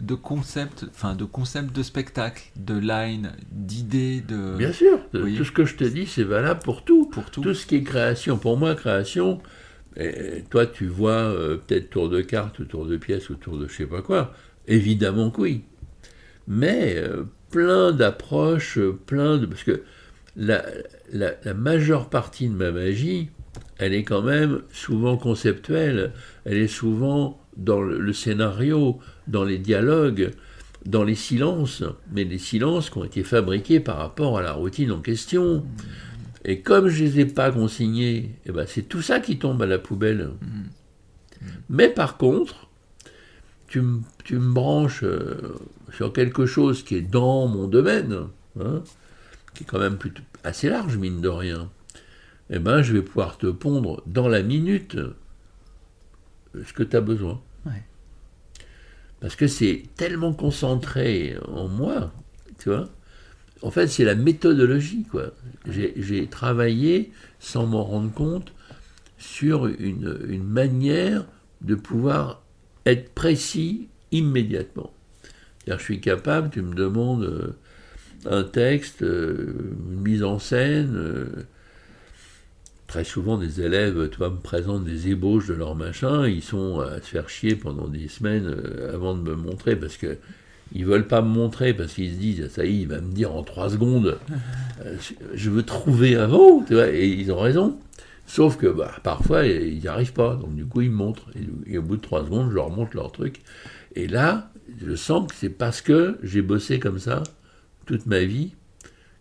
de 0.00 0.14
concepts, 0.14 0.84
enfin 0.90 1.14
de 1.14 1.24
concepts 1.24 1.74
de 1.74 1.82
spectacle, 1.82 2.50
de 2.56 2.76
line, 2.76 3.32
d'idées, 3.52 4.20
de. 4.20 4.56
Bien 4.56 4.72
sûr, 4.72 4.98
tout 5.12 5.44
ce 5.44 5.52
que 5.52 5.64
je 5.64 5.76
te 5.76 5.84
dis, 5.84 6.06
c'est 6.06 6.24
valable 6.24 6.60
pour 6.60 6.84
tout. 6.84 7.06
Pour 7.06 7.30
tout. 7.30 7.40
Tout 7.40 7.54
ce 7.54 7.66
qui 7.66 7.76
est 7.76 7.82
création. 7.82 8.36
Pour 8.36 8.56
moi, 8.58 8.74
création, 8.74 9.40
et 9.96 10.42
toi 10.50 10.66
tu 10.66 10.86
vois 10.86 11.12
euh, 11.12 11.56
peut-être 11.56 11.88
tour 11.90 12.08
de 12.08 12.20
carte, 12.20 12.58
ou 12.58 12.64
tour 12.64 12.84
de 12.84 12.96
pièce, 12.96 13.30
ou 13.30 13.36
tour 13.36 13.56
de 13.56 13.68
je 13.68 13.74
sais 13.74 13.86
pas 13.86 14.02
quoi. 14.02 14.34
Évidemment 14.66 15.30
que 15.30 15.42
oui. 15.42 15.64
Mais 16.46 16.96
euh, 16.96 17.24
plein 17.54 17.92
d'approches, 17.92 18.80
plein 19.06 19.38
de. 19.38 19.46
Parce 19.46 19.62
que 19.62 19.82
la, 20.36 20.64
la, 21.12 21.54
majeure 21.54 22.10
partie 22.10 22.48
de 22.48 22.54
ma 22.54 22.72
magie, 22.72 23.28
elle 23.78 23.94
est 23.94 24.02
quand 24.02 24.22
même 24.22 24.62
souvent 24.72 25.16
conceptuelle, 25.16 26.10
elle 26.44 26.56
est 26.56 26.66
souvent 26.66 27.40
dans 27.56 27.80
le 27.80 28.12
scénario, 28.12 28.98
dans 29.28 29.44
les 29.44 29.58
dialogues, 29.58 30.32
dans 30.84 31.04
les 31.04 31.14
silences, 31.14 31.84
mais 32.10 32.24
les 32.24 32.38
silences 32.38 32.90
qui 32.90 32.98
ont 32.98 33.04
été 33.04 33.22
fabriqués 33.22 33.78
par 33.78 33.98
rapport 33.98 34.36
à 34.36 34.42
la 34.42 34.52
routine 34.52 34.90
en 34.90 35.00
question. 35.00 35.64
Et 36.44 36.58
comme 36.58 36.88
je 36.88 37.04
ne 37.04 37.08
les 37.08 37.20
ai 37.20 37.24
pas 37.24 37.52
consignés, 37.52 38.30
eh 38.46 38.50
ben 38.50 38.66
c'est 38.66 38.88
tout 38.88 39.00
ça 39.00 39.20
qui 39.20 39.38
tombe 39.38 39.62
à 39.62 39.66
la 39.66 39.78
poubelle. 39.78 40.30
Mais 41.68 41.88
par 41.88 42.16
contre, 42.16 42.63
tu, 43.74 43.82
tu 44.22 44.38
me 44.38 44.52
branches 44.52 45.02
euh, 45.02 45.58
sur 45.92 46.12
quelque 46.12 46.46
chose 46.46 46.84
qui 46.84 46.94
est 46.94 47.02
dans 47.02 47.48
mon 47.48 47.66
domaine, 47.66 48.28
hein, 48.60 48.84
qui 49.52 49.64
est 49.64 49.66
quand 49.66 49.80
même 49.80 49.98
plutôt 49.98 50.22
assez 50.44 50.68
large, 50.68 50.96
mine 50.96 51.20
de 51.20 51.28
rien, 51.28 51.68
eh 52.50 52.60
ben, 52.60 52.82
je 52.82 52.92
vais 52.92 53.02
pouvoir 53.02 53.36
te 53.36 53.48
pondre 53.48 54.00
dans 54.06 54.28
la 54.28 54.44
minute 54.44 54.96
ce 56.54 56.72
que 56.72 56.84
tu 56.84 56.96
as 56.96 57.00
besoin. 57.00 57.40
Parce 59.18 59.34
que 59.36 59.46
c'est 59.48 59.84
tellement 59.96 60.34
concentré 60.34 61.36
en 61.48 61.66
moi, 61.66 62.12
tu 62.58 62.68
vois. 62.68 62.90
En 63.62 63.70
fait, 63.70 63.88
c'est 63.88 64.04
la 64.04 64.14
méthodologie, 64.14 65.04
quoi. 65.10 65.32
J'ai 65.66 66.26
travaillé, 66.26 67.10
sans 67.40 67.66
m'en 67.66 67.82
rendre 67.82 68.12
compte, 68.12 68.52
sur 69.16 69.66
une, 69.66 70.20
une 70.28 70.44
manière 70.44 71.24
de 71.62 71.74
pouvoir 71.74 72.43
être 72.86 73.10
précis 73.14 73.88
immédiatement. 74.12 74.92
Je 75.66 75.76
suis 75.78 76.00
capable, 76.00 76.50
tu 76.50 76.62
me 76.62 76.74
demandes 76.74 77.24
euh, 77.24 77.56
un 78.30 78.44
texte, 78.44 79.02
euh, 79.02 79.74
une 79.90 80.00
mise 80.00 80.22
en 80.22 80.38
scène. 80.38 80.94
Euh, 80.94 81.26
très 82.86 83.04
souvent, 83.04 83.38
des 83.38 83.60
élèves, 83.62 84.08
tu 84.10 84.18
vois, 84.18 84.30
me 84.30 84.38
présentent 84.38 84.84
des 84.84 85.08
ébauches 85.08 85.48
de 85.48 85.54
leur 85.54 85.74
machin. 85.74 86.28
Ils 86.28 86.42
sont 86.42 86.80
à 86.80 87.00
se 87.00 87.06
faire 87.06 87.28
chier 87.28 87.56
pendant 87.56 87.88
des 87.88 88.08
semaines 88.08 88.54
avant 88.92 89.14
de 89.14 89.22
me 89.22 89.34
montrer 89.34 89.74
parce 89.74 89.96
que 89.96 90.18
ils 90.72 90.84
veulent 90.84 91.06
pas 91.06 91.22
me 91.22 91.28
montrer 91.28 91.72
parce 91.74 91.94
qu'ils 91.94 92.12
se 92.12 92.18
disent 92.18 92.48
ça 92.48 92.64
y 92.64 92.68
est, 92.68 92.80
il 92.82 92.88
va 92.88 93.00
me 93.00 93.12
dire 93.12 93.34
en 93.34 93.42
trois 93.42 93.70
secondes. 93.70 94.18
je 95.34 95.50
veux 95.50 95.62
trouver 95.62 96.16
avant, 96.16 96.62
tu 96.62 96.74
vois, 96.74 96.90
et 96.90 97.08
ils 97.08 97.32
ont 97.32 97.38
raison. 97.38 97.78
Sauf 98.26 98.56
que 98.56 98.66
bah, 98.66 98.92
parfois, 99.02 99.46
ils 99.46 99.78
n'y 99.78 99.88
arrivent 99.88 100.12
pas. 100.12 100.36
Donc, 100.36 100.54
du 100.54 100.66
coup, 100.66 100.80
ils 100.80 100.90
me 100.90 100.96
montrent. 100.96 101.30
Et, 101.66 101.78
au 101.78 101.82
bout 101.82 101.96
de 101.96 102.02
trois 102.02 102.24
secondes, 102.24 102.50
je 102.50 102.54
leur 102.54 102.70
montre 102.70 102.96
leur 102.96 103.12
truc. 103.12 103.42
Et 103.94 104.06
là, 104.06 104.50
je 104.84 104.94
sens 104.94 105.28
que 105.28 105.34
c'est 105.34 105.50
parce 105.50 105.80
que 105.80 106.18
j'ai 106.22 106.42
bossé 106.42 106.78
comme 106.78 106.98
ça 106.98 107.22
toute 107.86 108.06
ma 108.06 108.20
vie 108.20 108.54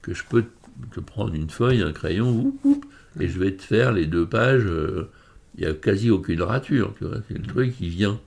que 0.02 0.14
je 0.14 0.24
peux 0.30 0.46
te 0.92 1.00
prendre 1.00 1.34
une 1.34 1.50
feuille, 1.50 1.82
un 1.82 1.92
crayon, 1.92 2.54
et 3.20 3.28
je 3.28 3.40
vais 3.40 3.54
te 3.54 3.62
faire 3.62 3.92
les 3.92 4.06
deux 4.06 4.28
pages. 4.28 4.66
Euh, 4.66 5.10
il 5.56 5.62
n'y 5.62 5.70
a 5.70 5.74
quasi 5.74 6.10
aucune 6.10 6.42
rature, 6.42 6.96
tu 6.98 7.06
vois, 7.06 7.18
c'est 7.28 7.38
le 7.38 7.46
truc 7.46 7.78
qui 7.78 7.88
vient. 7.90 8.20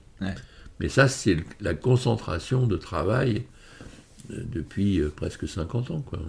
Mais 0.79 0.89
ça, 0.89 1.07
c'est 1.07 1.37
la 1.59 1.73
concentration 1.73 2.67
de 2.67 2.77
travail 2.77 3.43
euh, 4.31 4.43
depuis 4.45 4.99
euh, 4.99 5.11
presque 5.13 5.47
50 5.47 5.91
ans. 5.91 6.01
Quoi. 6.01 6.19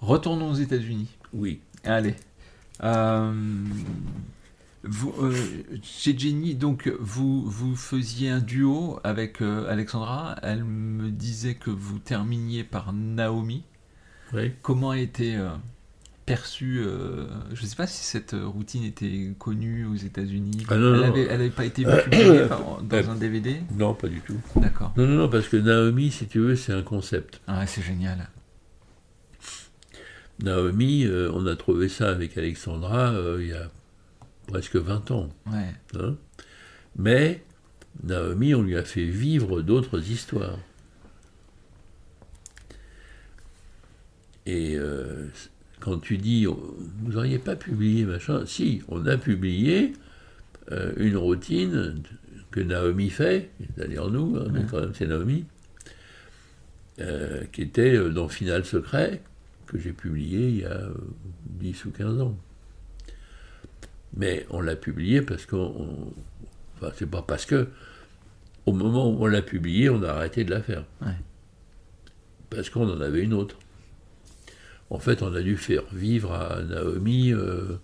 Retournons 0.00 0.50
aux 0.50 0.54
États-Unis. 0.54 1.08
Oui. 1.32 1.60
Allez. 1.84 2.14
Euh, 2.84 3.32
vous, 4.84 5.12
euh, 5.20 5.34
chez 5.82 6.16
Jenny, 6.16 6.54
donc 6.54 6.90
vous, 7.00 7.42
vous 7.42 7.74
faisiez 7.74 8.30
un 8.30 8.38
duo 8.38 9.00
avec 9.02 9.42
euh, 9.42 9.68
Alexandra. 9.68 10.36
Elle 10.42 10.64
me 10.64 11.10
disait 11.10 11.54
que 11.54 11.70
vous 11.70 11.98
terminiez 11.98 12.64
par 12.64 12.92
Naomi. 12.92 13.64
Oui. 14.32 14.52
Comment 14.62 14.90
a 14.90 14.98
été 14.98 15.38
perçue 16.26 16.84
Je 17.54 17.62
ne 17.62 17.66
sais 17.66 17.76
pas 17.76 17.86
si 17.86 18.04
cette 18.04 18.36
routine 18.38 18.84
était 18.84 19.32
connue 19.38 19.86
aux 19.86 19.94
États-Unis. 19.94 20.66
Ah 20.68 20.74
elle 20.74 21.28
n'avait 21.28 21.48
pas 21.48 21.64
été 21.64 21.82
publiée 21.82 22.46
dans 22.82 23.10
un 23.10 23.14
DVD 23.14 23.62
Non, 23.74 23.94
pas 23.94 24.08
du 24.08 24.20
tout. 24.20 24.36
D'accord. 24.56 24.92
Non, 24.98 25.06
non, 25.06 25.14
non, 25.14 25.28
parce 25.30 25.48
que 25.48 25.56
Naomi, 25.56 26.10
si 26.10 26.26
tu 26.26 26.40
veux, 26.40 26.56
c'est 26.56 26.74
un 26.74 26.82
concept. 26.82 27.40
Ah, 27.46 27.66
c'est 27.66 27.80
génial. 27.80 28.28
Naomi, 30.42 31.04
euh, 31.04 31.30
on 31.32 31.46
a 31.46 31.56
trouvé 31.56 31.88
ça 31.88 32.10
avec 32.10 32.38
Alexandra 32.38 33.12
euh, 33.12 33.38
il 33.40 33.48
y 33.48 33.52
a 33.52 33.70
presque 34.46 34.76
20 34.76 35.10
ans. 35.10 35.28
Hein. 35.46 36.14
Mais 36.96 37.42
Naomi, 38.04 38.54
on 38.54 38.62
lui 38.62 38.76
a 38.76 38.84
fait 38.84 39.04
vivre 39.04 39.62
d'autres 39.62 40.10
histoires. 40.10 40.58
Et 44.46 44.76
euh, 44.76 45.26
quand 45.80 45.98
tu 45.98 46.18
dis, 46.18 46.46
vous 46.46 47.12
n'auriez 47.12 47.38
pas 47.38 47.56
publié, 47.56 48.04
machin, 48.04 48.46
si, 48.46 48.82
on 48.88 49.06
a 49.06 49.16
publié 49.16 49.92
une 50.98 51.16
routine 51.16 52.02
que 52.50 52.60
Naomi 52.60 53.08
fait, 53.08 53.50
c'est-à-dire 53.58 54.10
nous, 54.10 54.36
hein, 54.36 54.48
mais 54.52 54.60
quand 54.70 54.80
même 54.80 54.92
c'est 54.94 55.06
Naomi, 55.06 55.46
qui 57.52 57.62
était 57.62 57.98
dans 58.10 58.28
Final 58.28 58.66
Secret, 58.66 59.22
que 59.68 59.78
j'ai 59.78 59.92
publié 59.92 60.48
il 60.48 60.58
y 60.60 60.64
a 60.64 60.88
10 61.46 61.84
ou 61.84 61.90
15 61.90 62.20
ans. 62.20 62.36
Mais 64.16 64.46
on 64.50 64.60
l'a 64.60 64.76
publié 64.76 65.22
parce 65.22 65.46
qu'on. 65.46 66.12
Enfin, 66.76 66.92
c'est 66.96 67.10
pas 67.10 67.22
parce 67.22 67.46
que. 67.46 67.68
Au 68.66 68.72
moment 68.72 69.08
où 69.08 69.22
on 69.22 69.26
l'a 69.26 69.40
publié, 69.40 69.88
on 69.88 70.02
a 70.02 70.10
arrêté 70.10 70.44
de 70.44 70.50
la 70.50 70.60
faire. 70.60 70.84
Parce 72.50 72.68
qu'on 72.68 72.88
en 72.88 73.00
avait 73.00 73.22
une 73.22 73.32
autre. 73.32 73.56
En 74.90 74.98
fait, 74.98 75.22
on 75.22 75.34
a 75.34 75.40
dû 75.40 75.56
faire 75.56 75.84
vivre 75.92 76.32
à 76.32 76.62
Naomi, 76.62 77.32
euh, 77.32 77.78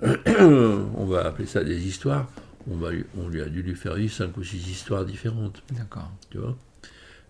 on 0.96 1.04
va 1.06 1.26
appeler 1.26 1.46
ça 1.46 1.64
des 1.64 1.86
histoires, 1.86 2.30
on, 2.70 2.76
va, 2.76 2.90
on 3.16 3.28
lui 3.28 3.40
a 3.40 3.46
dû 3.46 3.62
lui 3.62 3.74
faire 3.74 3.94
vivre 3.94 4.12
cinq 4.12 4.36
ou 4.36 4.44
six 4.44 4.68
histoires 4.68 5.04
différentes. 5.04 5.62
D'accord. 5.72 6.10
Tu 6.30 6.38
vois? 6.38 6.56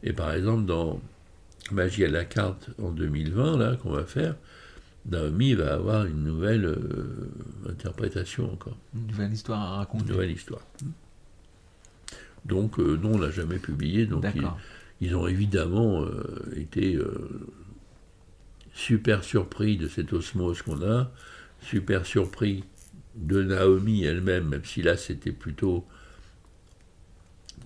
Et 0.03 0.13
par 0.13 0.33
exemple, 0.33 0.65
dans 0.65 1.01
Magie 1.73 2.05
à 2.05 2.09
la 2.09 2.25
carte 2.25 2.71
en 2.83 2.91
2020, 2.91 3.57
là, 3.57 3.77
qu'on 3.77 3.91
va 3.91 4.05
faire, 4.05 4.37
Naomi 5.07 5.55
va 5.55 5.75
avoir 5.75 6.07
une 6.07 6.23
nouvelle 6.23 6.65
euh, 6.65 7.31
interprétation 7.69 8.53
encore. 8.53 8.77
Une 8.95 9.07
nouvelle 9.07 9.33
histoire 9.33 9.61
à 9.61 9.77
raconter. 9.79 10.05
Une 10.05 10.13
nouvelle 10.13 10.31
histoire. 10.31 10.63
Donc, 12.45 12.79
euh, 12.79 12.99
non, 13.03 13.15
on 13.15 13.19
l'a 13.19 13.31
jamais 13.31 13.59
publié. 13.59 14.07
Donc, 14.07 14.25
ils, 15.01 15.15
ont 15.15 15.27
évidemment 15.27 16.03
euh, 16.03 16.53
été 16.57 16.99
super 18.73 19.25
surpris 19.25 19.77
de 19.77 19.89
cette 19.89 20.13
osmose 20.13 20.63
qu'on 20.63 20.83
a. 20.83 21.11
super 21.61 22.05
surpris 22.05 22.65
de 23.15 23.43
Naomi 23.43 24.05
elle-même, 24.05 24.49
même 24.49 24.65
si 24.65 24.83
là 24.83 24.97
c'était 24.97 25.33
plutôt 25.33 25.87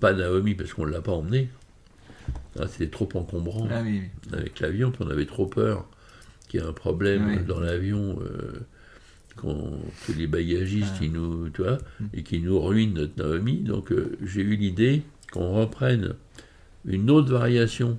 pas 0.00 0.12
Naomi 0.12 0.54
parce 0.54 0.72
qu'on 0.72 0.86
ne 0.86 0.92
l'a 0.92 1.00
pas 1.00 1.12
emmenée. 1.12 1.48
Ah, 2.60 2.66
c'était 2.68 2.88
trop 2.90 3.08
encombrant 3.14 3.68
Ah 3.70 3.82
oui, 3.84 4.02
oui. 4.02 4.32
avec 4.32 4.58
l'avion, 4.60 4.90
puis 4.90 5.04
on 5.06 5.10
avait 5.10 5.26
trop 5.26 5.46
peur 5.46 5.88
qu'il 6.48 6.60
y 6.60 6.62
ait 6.62 6.66
un 6.66 6.72
problème 6.72 7.26
Oui. 7.28 7.44
dans 7.44 7.60
l'avion, 7.60 8.18
euh, 8.22 8.60
que 9.36 10.12
les 10.16 10.26
bagagistes 10.26 10.94
Ah. 10.96 11.04
ils 11.04 11.12
nous, 11.12 11.48
tu 11.50 11.62
vois, 11.62 11.78
Mm. 12.00 12.04
et 12.14 12.22
qui 12.24 12.40
nous 12.40 12.58
ruinent 12.60 12.94
notre 12.94 13.16
Naomi. 13.22 13.58
Donc 13.60 13.92
euh, 13.92 14.16
j'ai 14.24 14.40
eu 14.42 14.56
l'idée 14.56 15.02
qu'on 15.32 15.52
reprenne 15.52 16.14
une 16.84 17.08
autre 17.10 17.30
variation 17.30 17.98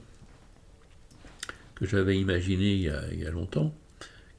que 1.75 1.85
j'avais 1.85 2.19
imaginée 2.19 2.73
il 2.73 2.81
y, 2.81 2.89
a, 2.89 3.01
il 3.13 3.19
y 3.21 3.25
a 3.25 3.31
longtemps, 3.31 3.73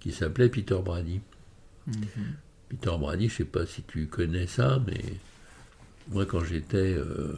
qui 0.00 0.12
s'appelait 0.12 0.48
Peter 0.50 0.76
Brady. 0.84 1.20
Mhm. 1.86 1.94
Peter 2.68 2.92
Brady, 2.98 3.28
je 3.30 3.36
sais 3.36 3.44
pas 3.44 3.64
si 3.64 3.82
tu 3.82 4.06
connais 4.06 4.46
ça, 4.46 4.82
mais 4.86 5.00
moi 6.10 6.26
quand 6.26 6.44
j'étais 6.44 6.94
euh, 6.98 7.34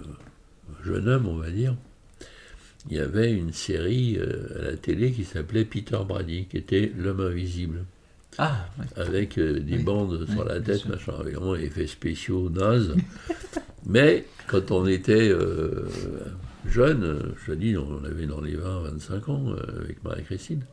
jeune 0.85 1.09
homme, 1.09 1.27
on 1.29 1.37
va 1.37 1.51
dire, 1.51 1.77
il 2.91 2.97
y 2.97 3.01
avait 3.01 3.33
une 3.33 3.53
série 3.53 4.17
euh, 4.19 4.59
à 4.59 4.63
la 4.73 4.77
télé 4.77 5.13
qui 5.13 5.25
s'appelait 5.25 5.65
Peter 5.65 5.99
Brady, 6.07 6.47
qui 6.47 6.57
était 6.57 6.93
l'homme 6.97 7.21
invisible, 7.21 7.85
Ah, 8.39 8.67
ouais. 8.79 8.85
avec 8.97 9.39
euh, 9.39 9.61
des 9.61 9.77
Oui, 9.77 9.83
bandes 9.85 10.27
sur 10.29 10.41
oui, 10.43 10.49
la 10.49 10.61
tête, 10.61 10.87
machin, 10.87 11.13
avec 11.19 11.35
vraiment 11.35 11.55
effets 11.55 11.87
spéciaux 11.87 12.51
nazes. 12.51 12.95
mais 13.87 14.25
quand 14.49 14.71
on 14.73 14.87
était 14.87 15.29
euh, 15.31 15.87
jeune, 16.67 17.05
euh, 17.05 17.21
je 17.47 17.53
te 17.53 17.57
dis, 17.57 17.77
on 17.77 18.05
avait 18.05 18.27
dans 18.27 18.41
les 18.41 18.57
20-25 18.57 19.31
ans 19.31 19.51
euh, 19.53 19.85
avec 19.85 20.03
Marie-Christine. 20.03 20.65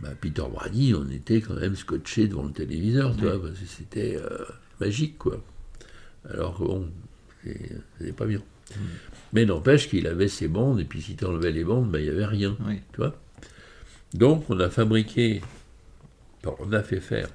Bah, 0.00 0.10
Peter 0.20 0.44
Brady, 0.52 0.94
on 0.94 1.08
était 1.10 1.40
quand 1.40 1.54
même 1.54 1.74
scotché 1.74 2.28
devant 2.28 2.44
le 2.44 2.52
téléviseur, 2.52 3.16
tu 3.16 3.24
Oui. 3.24 3.30
vois, 3.30 3.40
parce 3.48 3.58
que 3.58 3.66
c'était 3.66 4.16
euh, 4.16 4.44
magique, 4.80 5.18
quoi. 5.18 5.42
Alors 6.30 6.58
que 6.58 6.64
bon, 6.64 6.86
c'est- 7.42 8.12
pas 8.14 8.26
bien. 8.26 8.40
Mais 9.32 9.44
n'empêche 9.44 9.88
qu'il 9.88 10.06
avait 10.06 10.28
ses 10.28 10.48
bandes, 10.48 10.80
et 10.80 10.84
puis 10.84 11.02
si 11.02 11.16
tu 11.16 11.24
enlevais 11.24 11.52
les 11.52 11.64
bandes, 11.64 11.90
bah, 11.90 11.98
il 12.00 12.04
n'y 12.04 12.10
avait 12.10 12.24
rien, 12.26 12.56
Oui. 12.66 12.80
tu 12.92 12.98
vois. 12.98 13.14
Donc 14.14 14.44
on 14.48 14.58
a 14.60 14.70
fabriqué, 14.70 15.42
on 16.60 16.72
a 16.72 16.82
fait 16.82 17.00
faire 17.00 17.28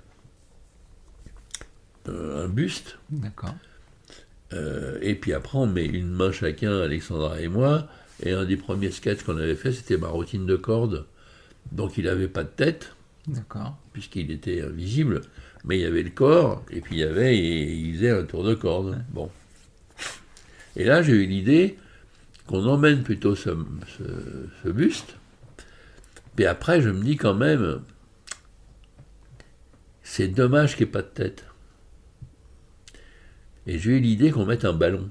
euh, 2.10 2.46
un 2.46 2.48
buste, 2.50 2.98
D'accord. 3.10 3.56
euh, 4.54 4.98
et 5.02 5.16
puis 5.16 5.34
après 5.34 5.58
on 5.58 5.68
met 5.68 5.86
une 5.86 6.10
main 6.10 6.32
chacun, 6.32 6.82
Alexandra 6.82 7.40
et 7.40 7.48
moi, 7.48 7.88
et 8.24 8.32
un 8.32 8.46
des 8.46 8.58
premiers 8.58 8.92
sketchs 8.92 9.24
qu'on 9.24 9.38
avait 9.38 9.56
fait, 9.56 9.72
c'était 9.72 9.98
ma 9.98 10.08
routine 10.08 10.46
de 10.46 10.56
corde. 10.56 11.06
Donc 11.72 11.98
il 11.98 12.06
n'avait 12.06 12.28
pas 12.28 12.44
de 12.44 12.50
tête, 12.50 12.96
D'accord. 13.28 13.78
puisqu'il 13.94 14.32
était 14.32 14.62
invisible, 14.62 15.22
mais 15.64 15.78
il 15.78 15.82
y 15.82 15.86
avait 15.86 16.04
le 16.04 16.10
corps, 16.10 16.64
et 16.72 16.82
puis 16.82 16.96
il 16.96 17.00
y 17.00 17.04
avait, 17.04 17.38
et 17.38 17.72
il 17.74 17.94
faisait 17.96 18.10
un 18.12 18.24
tour 18.24 18.44
de 18.44 18.54
corde. 18.56 19.02
Bon. 19.12 19.30
Et 20.76 20.84
là, 20.86 21.02
j'ai 21.02 21.14
eu 21.14 21.26
l'idée 21.26 21.78
qu'on 22.48 22.66
emmène 22.68 23.04
plutôt 23.04 23.36
ce, 23.36 23.50
ce- 23.98 24.48
ce 24.64 24.70
buste, 24.70 25.16
puis 26.36 26.46
après, 26.46 26.82
je 26.82 26.90
me 26.90 27.04
dis 27.04 27.16
quand 27.16 27.34
même, 27.36 27.82
c'est 30.04 30.28
dommage 30.28 30.76
qu'il 30.76 30.86
n'y 30.86 30.90
ait 30.90 30.94
pas 30.94 31.02
de 31.02 31.08
tête. 31.08 31.46
Et 33.68 33.80
j'ai 33.80 33.92
eu 33.92 34.00
l'idée 34.00 34.32
qu'on 34.32 34.46
mette 34.46 34.66
un 34.66 34.74
ballon, 34.74 35.10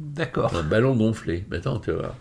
D'accord. 0.00 0.54
un 0.56 0.62
ballon 0.64 0.96
gonflé. 0.96 1.44
Attends, 1.52 1.78
tu 1.78 1.90
vas 1.92 1.96
voir. 1.98 2.16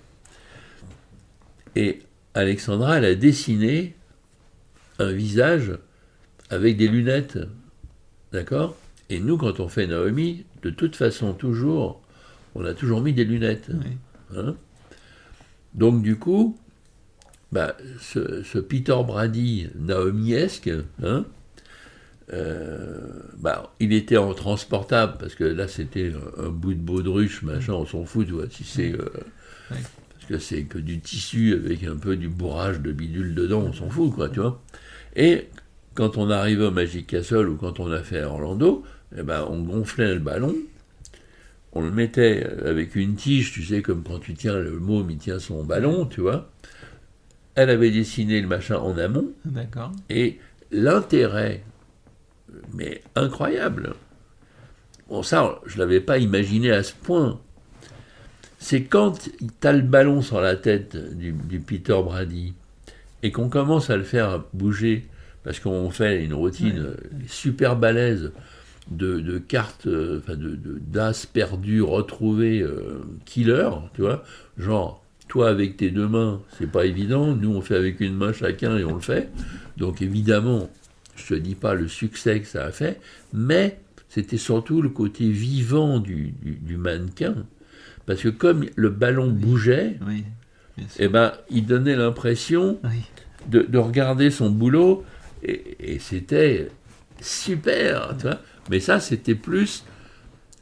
Et 1.75 2.01
Alexandra, 2.35 2.97
elle 2.99 3.05
a 3.05 3.15
dessiné 3.15 3.95
un 4.99 5.11
visage 5.11 5.71
avec 6.49 6.77
des 6.77 6.87
lunettes. 6.87 7.39
D'accord? 8.31 8.77
Et 9.09 9.19
nous, 9.19 9.37
quand 9.37 9.59
on 9.59 9.67
fait 9.67 9.87
Naomi, 9.87 10.45
de 10.61 10.69
toute 10.69 10.95
façon, 10.95 11.33
toujours, 11.33 12.01
on 12.55 12.65
a 12.65 12.73
toujours 12.73 13.01
mis 13.01 13.13
des 13.13 13.25
lunettes. 13.25 13.69
Oui. 13.69 14.37
hein. 14.37 14.55
Donc, 15.73 16.01
du 16.01 16.15
coup, 16.17 16.57
bah, 17.51 17.75
ce, 17.99 18.43
ce 18.43 18.57
Peter 18.59 18.95
Brady 19.05 19.67
Naomi-esque, 19.75 20.71
hein, 21.03 21.25
euh, 22.33 22.97
bah, 23.37 23.71
il 23.79 23.93
était 23.93 24.17
en 24.17 24.33
transportable, 24.33 25.15
parce 25.19 25.35
que 25.35 25.43
là, 25.43 25.67
c'était 25.67 26.11
un, 26.39 26.45
un 26.45 26.49
bout 26.49 26.73
de 26.73 26.79
baudruche, 26.79 27.43
machin, 27.43 27.73
on 27.73 27.85
s'en 27.85 28.05
fout, 28.05 28.25
tu 28.25 28.33
vois, 28.33 28.49
si 28.49 28.63
c'est. 28.63 28.93
euh, 28.93 29.09
Oui. 29.71 29.77
Parce 30.13 30.25
que 30.27 30.39
c'est 30.39 30.63
que 30.63 30.79
du 30.79 30.99
tissu 31.01 31.53
avec 31.53 31.83
un 31.83 31.97
peu 31.97 32.15
du 32.15 32.29
bourrage 32.29 32.79
de 32.79 32.91
bidule 32.91 33.35
dedans, 33.35 33.61
on 33.61 33.73
s'en 33.73 33.89
fout, 33.89 34.11
quoi, 34.13 34.27
tu 34.29 34.39
vois. 34.39 34.59
Et 35.15 35.47
quand 35.93 36.17
on 36.17 36.29
arrivait 36.31 36.65
au 36.65 36.71
Magic 36.71 37.05
Castle 37.05 37.47
ou 37.47 37.57
quand 37.57 37.79
on 37.79 37.91
a 37.91 38.01
fait 38.01 38.21
à 38.21 38.29
Orlando, 38.29 38.83
eh 39.15 39.21
ben, 39.21 39.45
on 39.49 39.61
gonflait 39.61 40.13
le 40.15 40.19
ballon, 40.19 40.55
on 41.75 41.81
le 41.81 41.91
mettait 41.91 42.45
avec 42.65 42.95
une 42.95 43.15
tige, 43.15 43.51
tu 43.51 43.63
sais, 43.63 43.81
comme 43.81 44.03
quand 44.03 44.19
tu 44.19 44.33
tiens 44.33 44.55
le 44.57 44.79
môme, 44.79 45.09
il 45.11 45.17
tient 45.17 45.39
son 45.39 45.63
ballon, 45.63 46.05
tu 46.05 46.21
vois. 46.21 46.49
Elle 47.55 47.69
avait 47.69 47.91
dessiné 47.91 48.41
le 48.41 48.47
machin 48.47 48.77
en 48.77 48.97
amont, 48.97 49.29
D'accord. 49.45 49.91
et 50.09 50.39
l'intérêt, 50.71 51.63
mais 52.73 53.01
incroyable, 53.15 53.93
bon 55.09 55.21
ça, 55.23 55.59
je 55.65 55.75
ne 55.75 55.79
l'avais 55.79 56.01
pas 56.01 56.17
imaginé 56.17 56.71
à 56.71 56.83
ce 56.83 56.93
point, 56.93 57.39
c'est 58.57 58.83
quand 58.83 59.11
tu 59.19 59.67
as 59.67 59.71
le 59.73 59.81
ballon 59.83 60.21
sur 60.21 60.41
la 60.41 60.55
tête 60.55 60.97
du, 61.17 61.31
du 61.33 61.59
Peter 61.59 61.97
Brady, 62.03 62.53
et 63.23 63.31
qu'on 63.31 63.49
commence 63.49 63.89
à 63.89 63.97
le 63.97 64.03
faire 64.03 64.43
bouger, 64.53 65.05
parce 65.43 65.59
qu'on 65.59 65.89
fait 65.91 66.23
une 66.23 66.33
routine 66.33 66.79
Ouais. 66.87 67.25
super 67.27 67.75
balèze 67.75 68.31
de, 68.91 69.19
de 69.19 69.37
cartes, 69.39 69.87
euh, 69.87 70.19
enfin 70.19 70.35
de, 70.35 70.57
d'as 70.79 71.25
perdus, 71.31 71.81
retrouvés, 71.81 72.61
euh, 72.61 73.01
killer, 73.25 73.69
tu 73.93 74.01
vois, 74.01 74.23
genre, 74.57 75.03
toi 75.27 75.49
avec 75.49 75.77
tes 75.77 75.89
deux 75.89 76.07
mains, 76.07 76.41
c'est 76.57 76.71
pas 76.71 76.85
évident, 76.85 77.35
nous 77.35 77.51
on 77.51 77.61
fait 77.61 77.75
avec 77.75 77.99
une 77.99 78.15
main 78.15 78.31
chacun 78.31 78.77
et 78.77 78.83
on 78.85 78.93
le 78.95 79.01
fait, 79.01 79.29
donc 79.77 80.01
évidemment, 80.03 80.69
je 81.15 81.33
te 81.33 81.39
dis 81.39 81.55
pas 81.55 81.73
le 81.73 81.87
succès 81.87 82.39
que 82.41 82.47
ça 82.47 82.65
a 82.65 82.71
fait, 82.71 82.99
mais 83.33 83.79
c'était 84.07 84.37
surtout 84.37 84.81
le 84.83 84.89
côté 84.89 85.29
vivant 85.29 85.99
du, 85.99 86.33
du- 86.43 86.55
du 86.55 86.77
mannequin, 86.77 87.35
parce 88.05 88.21
que 88.21 88.29
comme 88.29 88.65
le 88.75 88.89
ballon 88.89 89.29
bougeait, 89.31 89.97
Oui. 90.07 90.23
Eh 90.99 91.07
ben, 91.07 91.31
il 91.49 91.65
donnait 91.65 91.95
l'impression 91.95 92.77
Oui. 92.83 93.01
de, 93.49 93.61
de 93.61 93.77
regarder 93.77 94.29
son 94.29 94.49
boulot 94.51 95.05
et, 95.41 95.93
et 95.93 95.99
c'était 95.99 96.69
super, 97.21 98.15
tu 98.17 98.23
vois. 98.27 98.39
Mais 98.69 98.79
ça, 98.79 98.99
c'était 98.99 99.35
plus, 99.35 99.83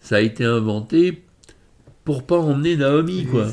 ça 0.01 0.17
a 0.17 0.19
été 0.19 0.43
inventé 0.43 1.23
pour 2.03 2.23
pas 2.23 2.37
emmener 2.37 2.75
Naomi, 2.75 3.25
quoi. 3.25 3.47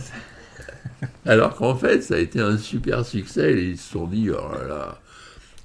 Alors 1.25 1.55
qu'en 1.55 1.77
fait, 1.77 2.03
ça 2.03 2.17
a 2.17 2.19
été 2.19 2.41
un 2.41 2.59
super 2.59 3.07
succès. 3.07 3.53
Et 3.53 3.65
ils 3.71 3.79
se 3.79 3.93
sont 3.93 4.07
dit, 4.07 4.31
oh 4.31 4.53
là 4.53 4.67
là, 4.67 5.01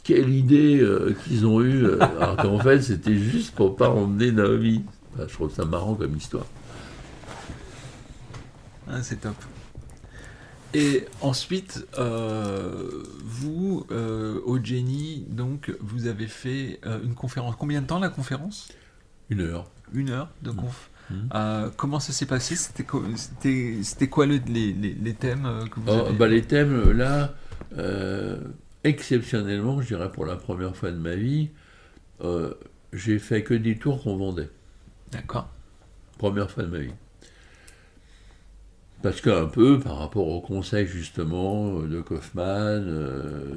quelle 0.03 0.29
idée 0.29 0.79
euh, 0.81 1.15
qu'ils 1.23 1.45
ont 1.45 1.61
eue. 1.61 1.83
euh, 1.85 1.99
Alors 2.19 2.37
qu'en 2.37 2.59
fait, 2.59 2.81
c'était 2.81 3.15
juste 3.17 3.55
pour 3.55 3.75
pas 3.75 3.89
emmener 3.89 4.31
Naomi. 4.31 4.83
Enfin, 5.13 5.25
je 5.27 5.33
trouve 5.33 5.51
ça 5.53 5.65
marrant 5.65 5.95
comme 5.95 6.15
histoire. 6.15 6.45
Ah, 8.87 9.01
c'est 9.01 9.19
top. 9.19 9.33
Et 10.77 11.05
ensuite, 11.21 11.87
euh, 11.97 13.01
vous, 13.23 13.87
euh, 13.91 14.41
au 14.45 14.59
donc, 14.59 15.73
vous 15.79 16.07
avez 16.07 16.27
fait 16.27 16.81
euh, 16.85 16.99
une 17.01 17.13
conférence. 17.13 17.55
Combien 17.57 17.81
de 17.81 17.87
temps 17.87 17.99
la 17.99 18.09
conférence? 18.09 18.67
Une 19.29 19.39
heure. 19.39 19.71
Une 19.93 20.09
heure 20.09 20.29
de 20.41 20.51
conf. 20.51 20.89
Mhm. 21.09 21.29
Euh, 21.33 21.69
comment 21.77 22.01
ça 22.01 22.11
s'est 22.11 22.25
passé? 22.25 22.57
C'était 22.57 22.83
quoi, 22.83 24.25
le- 24.25 24.41
les, 24.49 24.73
les- 24.73 24.93
les 24.95 25.13
thèmes 25.13 25.47
que 25.71 25.79
vous 25.79 25.87
Oh, 25.87 25.91
avez 26.07 26.13
bah, 26.17 26.27
les 26.27 26.41
thèmes, 26.41 26.91
là, 26.91 27.33
exceptionnellement, 28.83 29.81
je 29.81 29.87
dirais 29.87 30.11
pour 30.11 30.25
la 30.25 30.35
première 30.35 30.75
fois 30.75 30.91
de 30.91 30.97
ma 30.97 31.15
vie, 31.15 31.51
j'ai 32.91 33.19
fait 33.19 33.43
que 33.43 33.53
des 33.53 33.77
tours 33.77 34.03
qu'on 34.03 34.17
vendait. 34.17 34.49
D'accord. 35.13 35.47
Première 36.17 36.51
fois 36.51 36.63
de 36.63 36.69
ma 36.69 36.79
vie. 36.79 36.93
Parce 39.05 39.21
qu'un 39.21 39.45
peu, 39.45 39.79
par 39.79 39.99
rapport 39.99 40.27
au 40.27 40.41
conseil 40.41 40.87
justement 40.87 41.77
euh, 41.77 41.87
de 41.87 42.01
Kaufman, 42.01 42.81
euh, 42.87 43.53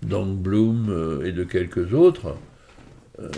Bloom 0.00 0.88
euh, 0.88 1.26
et 1.26 1.32
de 1.32 1.44
quelques 1.44 1.92
autres, 1.92 2.38
euh, 3.18 3.28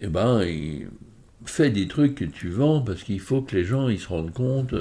eh 0.00 0.06
ben, 0.06 0.44
il 0.44 0.88
fait 1.44 1.68
des 1.68 1.88
trucs 1.88 2.14
que 2.14 2.24
tu 2.24 2.48
vends 2.48 2.80
parce 2.80 3.02
qu'il 3.02 3.20
faut 3.20 3.42
que 3.42 3.54
les 3.54 3.64
gens 3.64 3.90
ils 3.90 4.00
se 4.00 4.08
rendent 4.08 4.32
compte 4.32 4.74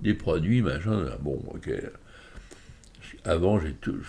des 0.00 0.14
produits, 0.14 0.62
machin. 0.62 1.04
Bon, 1.20 1.42
ok. 1.48 1.72
Avant, 3.26 3.60
j'ai 3.60 3.74
tout. 3.74 4.00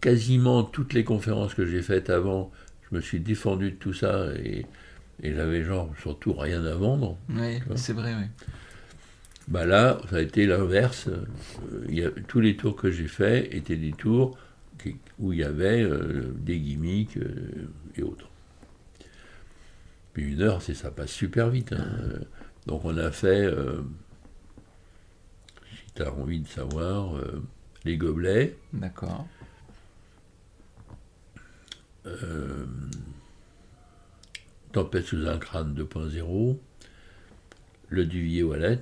quasiment 0.00 0.62
toutes 0.62 0.94
les 0.94 1.04
conférences 1.04 1.52
que 1.52 1.66
j'ai 1.66 1.82
faites 1.82 2.08
avant, 2.08 2.50
je 2.90 2.96
me 2.96 3.02
suis 3.02 3.20
défendu 3.20 3.72
de 3.72 3.76
tout 3.76 3.92
ça 3.92 4.32
et, 4.42 4.64
et 5.22 5.34
j'avais 5.34 5.62
genre 5.64 5.92
surtout 6.00 6.32
rien 6.32 6.64
à 6.64 6.74
vendre. 6.74 7.16
Oui, 7.28 7.60
c'est 7.76 7.92
vrai, 7.92 8.14
oui. 8.14 8.26
Bah 9.48 9.66
là, 9.66 9.98
ça 10.10 10.16
a 10.16 10.20
été 10.20 10.46
l'inverse. 10.46 11.08
Euh, 11.08 12.10
tous 12.28 12.40
les 12.40 12.56
tours 12.56 12.76
que 12.76 12.90
j'ai 12.90 13.08
faits 13.08 13.52
étaient 13.52 13.76
des 13.76 13.90
tours 13.92 14.38
qui- 14.82 14.96
où 15.18 15.32
il 15.32 15.40
y 15.40 15.44
avait 15.44 15.82
euh, 15.82 16.32
des 16.36 16.58
gimmicks 16.58 17.16
euh, 17.16 17.68
et 17.96 18.02
autres. 18.02 18.28
Puis 20.12 20.32
une 20.32 20.42
heure, 20.42 20.62
c'est 20.62 20.74
ça 20.74 20.90
passe 20.90 21.10
super 21.10 21.50
vite. 21.50 21.72
hein. 21.72 21.86
Donc 22.66 22.84
on 22.84 22.96
a 22.96 23.10
fait, 23.10 23.44
euh, 23.44 23.80
si 25.68 25.92
tu 25.94 26.02
as 26.02 26.12
envie 26.12 26.40
de 26.40 26.48
savoir, 26.48 27.14
les 27.84 27.96
gobelets, 27.96 28.56
D'accord. 28.72 29.26
Tempête 34.72 35.06
sous 35.06 35.26
un 35.26 35.38
crâne 35.38 35.74
2.0, 35.74 36.56
le 37.88 38.06
Duvier 38.06 38.42
Wallet, 38.44 38.78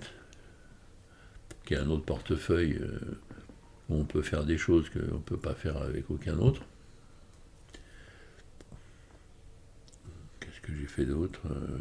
qui 1.65 1.75
est 1.75 1.79
un 1.79 1.89
autre 1.89 2.05
portefeuille 2.05 2.79
euh, 2.81 3.19
où 3.89 3.97
on 3.97 4.05
peut 4.05 4.21
faire 4.23 4.45
des 4.45 4.59
choses 4.59 4.91
qu'on 4.91 4.99
ne 4.99 5.23
peut 5.23 5.39
pas 5.39 5.55
faire 5.55 5.79
avec 5.79 6.11
aucun 6.11 6.39
autre. 6.39 6.63
Qu'est-ce 10.41 10.61
que 10.61 10.75
j'ai 10.75 10.87
fait 10.87 11.07
d'autre 11.07 11.41
Euh, 11.51 11.79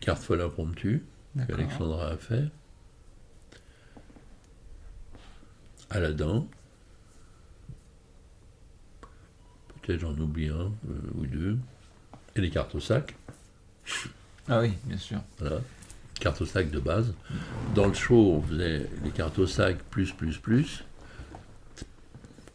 Carte 0.00 0.22
folle 0.22 0.40
impromptue, 0.40 1.04
qu'Alexandra 1.46 2.08
a 2.08 2.16
fait. 2.16 2.48
Aladdin. 5.90 6.46
Peut-être 9.82 10.00
j'en 10.00 10.16
oublie 10.16 10.48
un 10.48 10.70
euh, 10.88 11.18
ou 11.18 11.26
deux. 11.26 11.58
Et 12.36 12.40
les 12.40 12.50
cartes 12.50 12.74
au 12.74 12.80
sac. 12.80 13.14
Ah 14.48 14.60
oui, 14.60 14.72
bien 14.84 14.96
sûr. 14.96 15.20
Voilà. 15.38 15.60
Cartes 16.20 16.40
au 16.40 16.46
sac 16.46 16.70
de 16.70 16.78
base. 16.78 17.14
Dans 17.74 17.86
le 17.86 17.94
show, 17.94 18.34
on 18.36 18.42
faisait 18.42 18.88
les 19.04 19.10
cartes 19.10 19.38
au 19.38 19.46
sac 19.46 19.78
plus, 19.90 20.12
plus, 20.12 20.38
plus. 20.38 20.84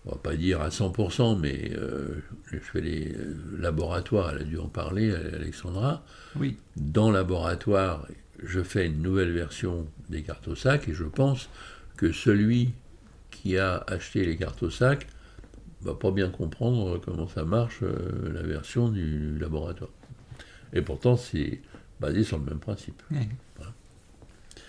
On 0.06 0.12
va 0.12 0.18
pas 0.18 0.36
dire 0.36 0.62
à 0.62 0.70
100%, 0.70 1.38
mais 1.38 1.72
euh, 1.76 2.24
je 2.52 2.58
fais 2.60 2.80
les 2.80 3.12
euh, 3.12 3.36
laboratoires, 3.60 4.32
elle 4.32 4.42
a 4.42 4.46
dû 4.46 4.58
en 4.58 4.68
parler, 4.68 5.14
Alexandra. 5.14 6.04
Oui. 6.38 6.58
Dans 6.78 7.12
laboratoire, 7.12 8.08
je 8.44 8.62
fais 8.62 8.88
une 8.88 9.02
nouvelle 9.02 9.32
version 9.32 9.86
des 10.10 10.22
cartes 10.22 10.48
au 10.48 10.56
sac 10.56 10.88
et 10.88 10.94
je 10.94 11.04
pense 11.04 11.50
que 11.98 12.12
celui 12.12 12.72
qui 13.32 13.58
a 13.58 13.84
acheté 13.88 14.26
les 14.26 14.38
cartes 14.38 14.64
au 14.64 14.70
sac 14.70 15.08
va 15.82 15.94
pas 15.94 16.12
bien 16.12 16.30
comprendre 16.30 17.00
comment 17.00 17.28
ça 17.28 17.44
marche 17.44 17.80
euh, 17.84 18.32
la 18.34 18.42
version 18.42 18.90
du 18.90 19.38
laboratoire. 19.38 19.92
Et 20.74 20.82
pourtant, 20.82 21.16
c'est 21.18 21.62
basé 22.00 22.24
sur 22.24 22.38
le 22.40 22.46
même 22.46 22.60
principe. 22.60 23.02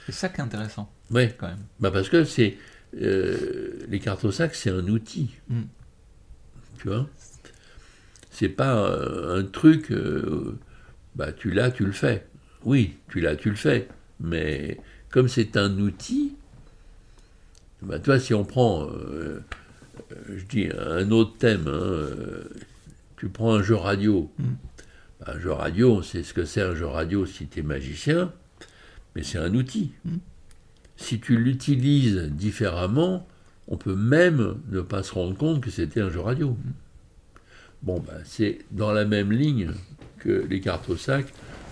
C'est 0.07 0.13
ça 0.13 0.29
qui 0.29 0.37
est 0.41 0.45
intéressant, 0.45 0.91
Oui, 1.11 1.29
quand 1.37 1.49
même. 1.49 1.65
bah 1.81 1.91
parce 1.91 2.09
que 2.09 2.25
c'est 2.25 2.57
euh, 3.01 3.81
les 3.89 4.01
cartes 4.01 4.25
au 4.25 4.31
sac, 4.31 4.55
c'est 4.55 4.71
un 4.71 4.87
outil. 4.89 5.35
Mm. 5.49 5.63
Tu 6.79 6.89
vois? 6.89 7.07
C'est 8.31 8.49
pas 8.49 8.79
euh, 8.91 9.41
un 9.41 9.45
truc, 9.45 9.91
euh, 9.91 10.57
bah 11.17 11.33
tu 11.33 11.51
l'as, 11.51 11.71
tu 11.71 11.85
le 11.85 11.93
fais. 11.93 12.27
Oui, 12.65 12.97
tu 13.09 13.21
l'as, 13.21 13.37
tu 13.37 13.51
le 13.51 13.57
fais. 13.57 13.89
Mais 14.21 14.79
comme 15.11 15.29
c'est 15.29 15.57
un 15.57 15.77
outil, 15.79 16.37
bah 17.83 17.99
toi, 17.99 18.19
si 18.19 18.33
on 18.35 18.45
prend, 18.45 18.85
euh, 18.85 18.89
euh, 18.91 19.41
je 20.29 20.45
dis 20.45 20.69
un 20.79 21.11
autre 21.11 21.37
thème, 21.39 21.67
hein, 21.67 21.71
euh, 21.71 22.45
tu 23.17 23.29
prends 23.29 23.55
un 23.55 23.63
jeu 23.63 23.75
radio. 23.75 24.31
Mm. 24.39 24.45
Bah, 25.21 25.33
un 25.35 25.39
jeu 25.41 25.53
radio, 25.53 25.97
on 25.97 26.03
sait 26.03 26.23
ce 26.23 26.33
que 26.35 26.45
c'est 26.45 26.63
un 26.63 26.75
jeu 26.75 26.87
radio 26.87 27.27
si 27.27 27.47
tu 27.47 27.61
es 27.61 27.63
magicien, 27.63 28.33
mais 29.15 29.23
c'est 29.23 29.39
un 29.39 29.55
outil. 29.55 29.93
Si 30.97 31.21
tu 31.21 31.37
l'utilises 31.37 32.31
différemment, 32.33 33.27
on 33.69 33.77
peut 33.77 33.95
même 33.95 34.57
ne 34.71 34.81
pas 34.81 35.03
se 35.03 35.13
rendre 35.13 35.37
compte 35.37 35.61
que 35.61 35.71
c'était 35.71 36.01
un 36.01 36.11
jeu 36.11 36.21
radio. 36.21 36.57
Bon, 37.83 38.01
bah, 38.01 38.19
c'est 38.25 38.59
dans 38.71 38.93
la 38.93 39.05
même 39.05 39.33
ligne 39.33 39.73
que 40.19 40.47
les 40.49 40.61
cartes 40.61 40.89
au 40.89 40.97
sac, 40.97 41.27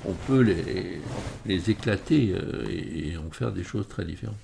on 0.05 0.13
peut 0.13 0.41
les, 0.41 1.01
les 1.47 1.71
éclater 1.71 2.35
euh, 2.35 2.65
et 2.69 3.17
en 3.17 3.31
faire 3.31 3.53
des 3.53 3.65
choses 3.65 3.89
très 3.89 4.05
différentes. 4.05 4.37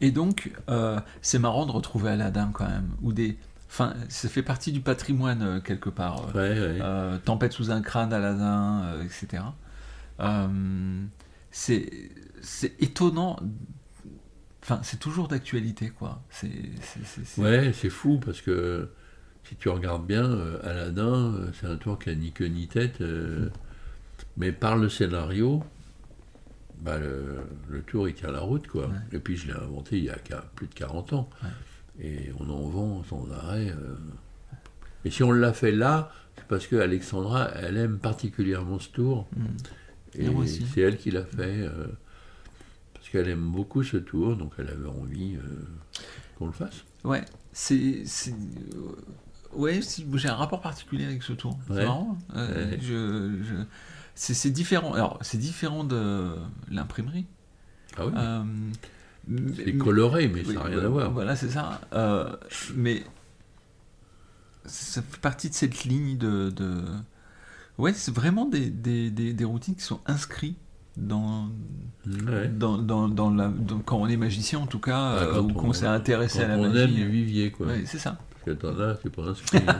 Et 0.00 0.10
donc, 0.10 0.52
euh, 0.68 0.98
c'est 1.22 1.38
marrant 1.38 1.66
de 1.66 1.72
retrouver 1.72 2.10
Aladdin 2.10 2.50
quand 2.52 2.66
même, 2.68 2.88
ou 3.02 3.12
des. 3.12 3.36
Enfin, 3.68 3.94
ça 4.08 4.28
fait 4.28 4.42
partie 4.42 4.72
du 4.72 4.80
patrimoine 4.80 5.42
euh, 5.42 5.60
quelque 5.60 5.90
part. 5.90 6.26
euh, 6.34 7.14
Ouais, 7.14 7.18
Tempête 7.24 7.52
sous 7.52 7.70
un 7.70 7.82
crâne, 7.82 8.12
Aladdin, 8.12 8.98
etc. 9.04 9.42
C'est 11.50 11.90
c'est 12.42 12.80
étonnant. 12.82 13.36
Enfin, 14.62 14.80
c'est 14.82 14.98
toujours 14.98 15.28
d'actualité, 15.28 15.90
quoi. 15.90 16.22
C'est 16.30 16.50
Ouais, 17.38 17.72
c'est 17.72 17.90
fou 17.90 18.20
parce 18.24 18.40
que 18.40 18.90
si 19.48 19.56
tu 19.56 19.68
regardes 19.68 20.06
bien, 20.06 20.30
Aladdin, 20.62 21.34
c'est 21.58 21.66
un 21.66 21.76
tour 21.76 21.98
qui 21.98 22.10
a 22.10 22.14
ni 22.14 22.32
queue 22.32 22.46
ni 22.46 22.68
tête, 22.68 23.02
mais 24.36 24.52
par 24.52 24.76
le 24.76 24.88
scénario, 24.88 25.62
bah, 26.82 26.98
le, 26.98 27.36
le 27.68 27.82
tour 27.82 28.08
il 28.08 28.14
tient 28.14 28.30
la 28.30 28.40
route 28.40 28.66
quoi. 28.66 28.86
Ouais. 28.88 28.94
Et 29.12 29.18
puis 29.18 29.36
je 29.36 29.46
l'ai 29.48 29.52
inventé 29.54 29.98
il 29.98 30.04
y 30.04 30.10
a 30.10 30.16
plus 30.54 30.66
de 30.66 30.74
40 30.74 31.12
ans. 31.12 31.30
Et 32.00 32.30
on 32.38 32.48
en 32.48 32.62
vend 32.68 33.02
sans 33.04 33.30
arrêt. 33.30 33.70
euh. 33.70 33.94
Et 35.04 35.10
si 35.10 35.22
on 35.22 35.32
l'a 35.32 35.52
fait 35.52 35.72
là, 35.72 36.10
c'est 36.36 36.44
parce 36.46 36.66
que 36.66 36.76
Alexandra, 36.76 37.50
elle 37.54 37.76
aime 37.76 37.98
particulièrement 37.98 38.78
ce 38.78 38.88
tour. 38.88 39.28
Mm. 39.36 39.44
Et 40.14 40.24
Et 40.26 40.46
c'est 40.46 40.80
elle 40.80 40.96
qui 40.96 41.10
l'a 41.10 41.24
fait. 41.24 41.38
euh, 41.62 41.86
parce 42.94 43.08
qu'elle 43.10 43.28
aime 43.28 43.50
beaucoup 43.50 43.82
ce 43.82 43.96
tour, 43.98 44.36
donc 44.36 44.52
elle 44.58 44.68
avait 44.68 44.88
envie 44.88 45.36
euh, 45.36 45.40
qu'on 46.38 46.46
le 46.46 46.52
fasse. 46.52 46.84
Ouais, 47.04 47.24
c'est. 47.52 48.02
c'est- 48.06 48.34
Ouais, 49.52 49.80
j'ai 50.14 50.28
un 50.28 50.34
rapport 50.36 50.60
particulier 50.60 51.04
avec 51.06 51.22
ce 51.24 51.32
tour. 51.32 51.58
C'est 51.66 51.72
Ouais. 51.74 51.84
marrant. 51.84 52.16
Ouais. 52.34 52.78
je, 52.80 53.36
je- 53.42 53.64
C'est 54.14 54.50
différent. 54.50 54.92
Alors, 54.94 55.18
c'est 55.22 55.38
différent 55.38 55.84
de 55.84 56.32
l'imprimerie. 56.70 57.26
Ah 57.96 58.06
oui 58.06 58.12
Euh, 58.16 58.42
C'est 59.56 59.76
coloré, 59.76 60.28
mais 60.28 60.42
ça 60.44 60.50
oui, 60.50 60.54
n'a 60.56 60.62
rien 60.64 60.78
à 60.78 60.88
voir. 60.88 61.10
Voilà, 61.10 61.36
c'est 61.36 61.48
ça. 61.50 61.80
Euh, 61.92 62.34
mais 62.74 63.02
ça 64.66 65.02
fait 65.02 65.20
partie 65.20 65.48
de 65.48 65.54
cette 65.54 65.84
ligne 65.84 66.16
de. 66.18 66.50
de... 66.50 66.82
Ouais, 67.78 67.92
c'est 67.94 68.14
vraiment 68.14 68.44
des, 68.44 68.68
des, 68.70 69.10
des, 69.10 69.32
des 69.32 69.44
routines 69.44 69.74
qui 69.74 69.82
sont 69.82 70.00
inscrites 70.06 70.58
dans, 70.96 71.48
Ouais. 72.06 72.48
dans, 72.48 72.76
dans, 72.78 73.08
dans 73.08 73.30
la, 73.30 73.48
dans- 73.48 73.78
quand 73.78 73.96
on 73.96 74.06
est 74.08 74.16
magicien, 74.18 74.58
en 74.58 74.66
tout 74.66 74.80
cas, 74.80 74.98
Ah, 74.98 75.14
euh, 75.22 75.34
quand 75.34 75.40
ou 75.42 75.50
on- 75.50 75.54
qu'on 75.54 75.72
s'est 75.72 75.86
intéressé 75.86 76.42
à 76.42 76.48
la 76.48 76.58
on 76.58 76.68
magie. 76.68 76.78
aime 76.80 76.90
les 76.90 77.06
viviers, 77.06 77.50
quoi. 77.52 77.68
Ouais, 77.68 77.84
c'est 77.86 77.98
ça. 77.98 78.18
Parce 78.30 78.44
que 78.44 78.50
t'en 78.50 78.78
as, 78.80 78.96
c'est 79.02 79.10
pas 79.10 79.22
inscrit. 79.22 79.60
hein. 79.66 79.78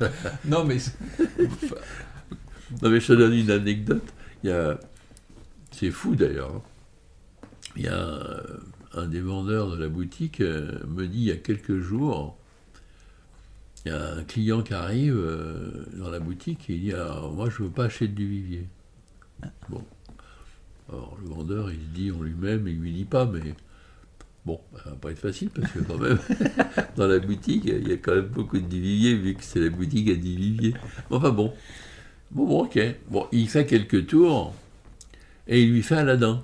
Non, 0.46 0.64
mais 0.64 0.78
non, 2.82 2.90
mais 2.90 3.00
je 3.00 3.06
te 3.08 3.12
donne 3.12 3.34
une 3.34 3.50
anecdote. 3.50 4.04
Il 4.42 4.50
y 4.50 4.52
a... 4.52 4.78
C'est 5.72 5.90
fou, 5.90 6.14
d'ailleurs. 6.14 6.54
hein. 6.56 6.62
Il 7.76 7.82
y 7.84 7.88
a 7.88 8.42
un, 8.94 9.06
des 9.06 9.20
vendeurs 9.20 9.70
de 9.70 9.76
la 9.76 9.88
boutique 9.88 10.40
euh, 10.40 10.78
me 10.86 11.06
dit 11.06 11.18
il 11.20 11.24
y 11.24 11.30
a 11.32 11.36
quelques 11.36 11.78
jours, 11.78 12.36
il 13.84 13.92
y 13.92 13.94
a 13.94 14.14
un 14.14 14.24
client 14.24 14.62
qui 14.62 14.74
arrive 14.74 15.16
euh, 15.16 15.86
dans 15.94 16.10
la 16.10 16.20
boutique 16.20 16.68
et 16.70 16.74
il 16.74 16.80
dit 16.82 16.92
Alors, 16.92 17.32
moi, 17.32 17.48
je 17.50 17.62
veux 17.62 17.70
pas 17.70 17.84
acheter 17.86 18.08
du 18.08 18.26
vivier. 18.28 18.66
Bon. 19.68 19.82
Alors, 20.88 21.16
le 21.22 21.28
vendeur, 21.30 21.70
il 21.72 21.92
dit 21.92 22.10
en 22.12 22.22
lui-même, 22.22 22.68
il 22.68 22.78
lui 22.78 22.92
dit 22.92 23.04
pas, 23.04 23.24
mais 23.24 23.54
bon, 24.44 24.60
ça 24.84 24.90
va 24.90 24.96
pas 24.96 25.10
être 25.12 25.18
facile 25.18 25.50
parce 25.50 25.70
que 25.72 25.78
quand 25.80 25.98
même, 25.98 26.18
dans 26.96 27.06
la 27.06 27.18
boutique, 27.18 27.64
il 27.64 27.88
y 27.88 27.92
a 27.92 27.96
quand 27.96 28.14
même 28.14 28.28
beaucoup 28.28 28.58
de 28.58 28.66
viviers 28.68 29.14
vu 29.14 29.34
que 29.34 29.42
c'est 29.44 29.60
la 29.60 29.70
boutique 29.70 30.08
à 30.10 30.14
viviers. 30.14 30.74
Enfin 31.10 31.30
bon. 31.30 31.52
Bon, 32.32 32.46
bon, 32.46 32.64
ok. 32.64 32.78
Bon, 33.10 33.26
il 33.32 33.48
fait 33.48 33.66
quelques 33.66 34.06
tours 34.06 34.54
et 35.48 35.62
il 35.62 35.70
lui 35.72 35.82
fait 35.82 35.96
Aladdin. 35.96 36.42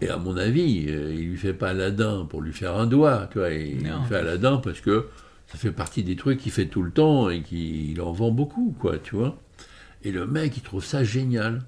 Et 0.00 0.08
à 0.08 0.16
mon 0.16 0.36
avis, 0.36 0.86
euh, 0.88 1.12
il 1.12 1.30
lui 1.30 1.36
fait 1.36 1.52
pas 1.54 1.70
Aladdin 1.70 2.24
pour 2.30 2.40
lui 2.40 2.52
faire 2.52 2.76
un 2.76 2.86
doigt, 2.86 3.28
tu 3.32 3.38
vois. 3.38 3.50
Il 3.50 3.82
Non. 3.82 4.00
lui 4.00 4.06
fait 4.08 4.16
Aladdin 4.16 4.58
parce 4.58 4.80
que 4.80 5.08
ça 5.48 5.58
fait 5.58 5.72
partie 5.72 6.04
des 6.04 6.14
trucs 6.14 6.38
qu'il 6.38 6.52
fait 6.52 6.66
tout 6.66 6.82
le 6.82 6.90
temps 6.92 7.28
et 7.30 7.42
qu'il 7.42 8.00
en 8.00 8.12
vend 8.12 8.30
beaucoup, 8.30 8.74
quoi, 8.78 8.98
tu 8.98 9.16
vois. 9.16 9.36
Et 10.04 10.12
le 10.12 10.26
mec, 10.26 10.56
il 10.56 10.62
trouve 10.62 10.84
ça 10.84 11.02
génial. 11.02 11.62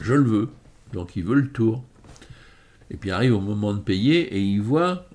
Je 0.00 0.14
le 0.14 0.22
veux. 0.22 0.48
Donc 0.92 1.16
il 1.16 1.24
veut 1.24 1.34
le 1.34 1.48
tour. 1.48 1.82
Et 2.90 2.96
puis 2.96 3.10
arrive 3.10 3.34
au 3.34 3.40
moment 3.40 3.74
de 3.74 3.80
payer 3.80 4.36
et 4.36 4.40
il 4.40 4.60
voit 4.60 5.08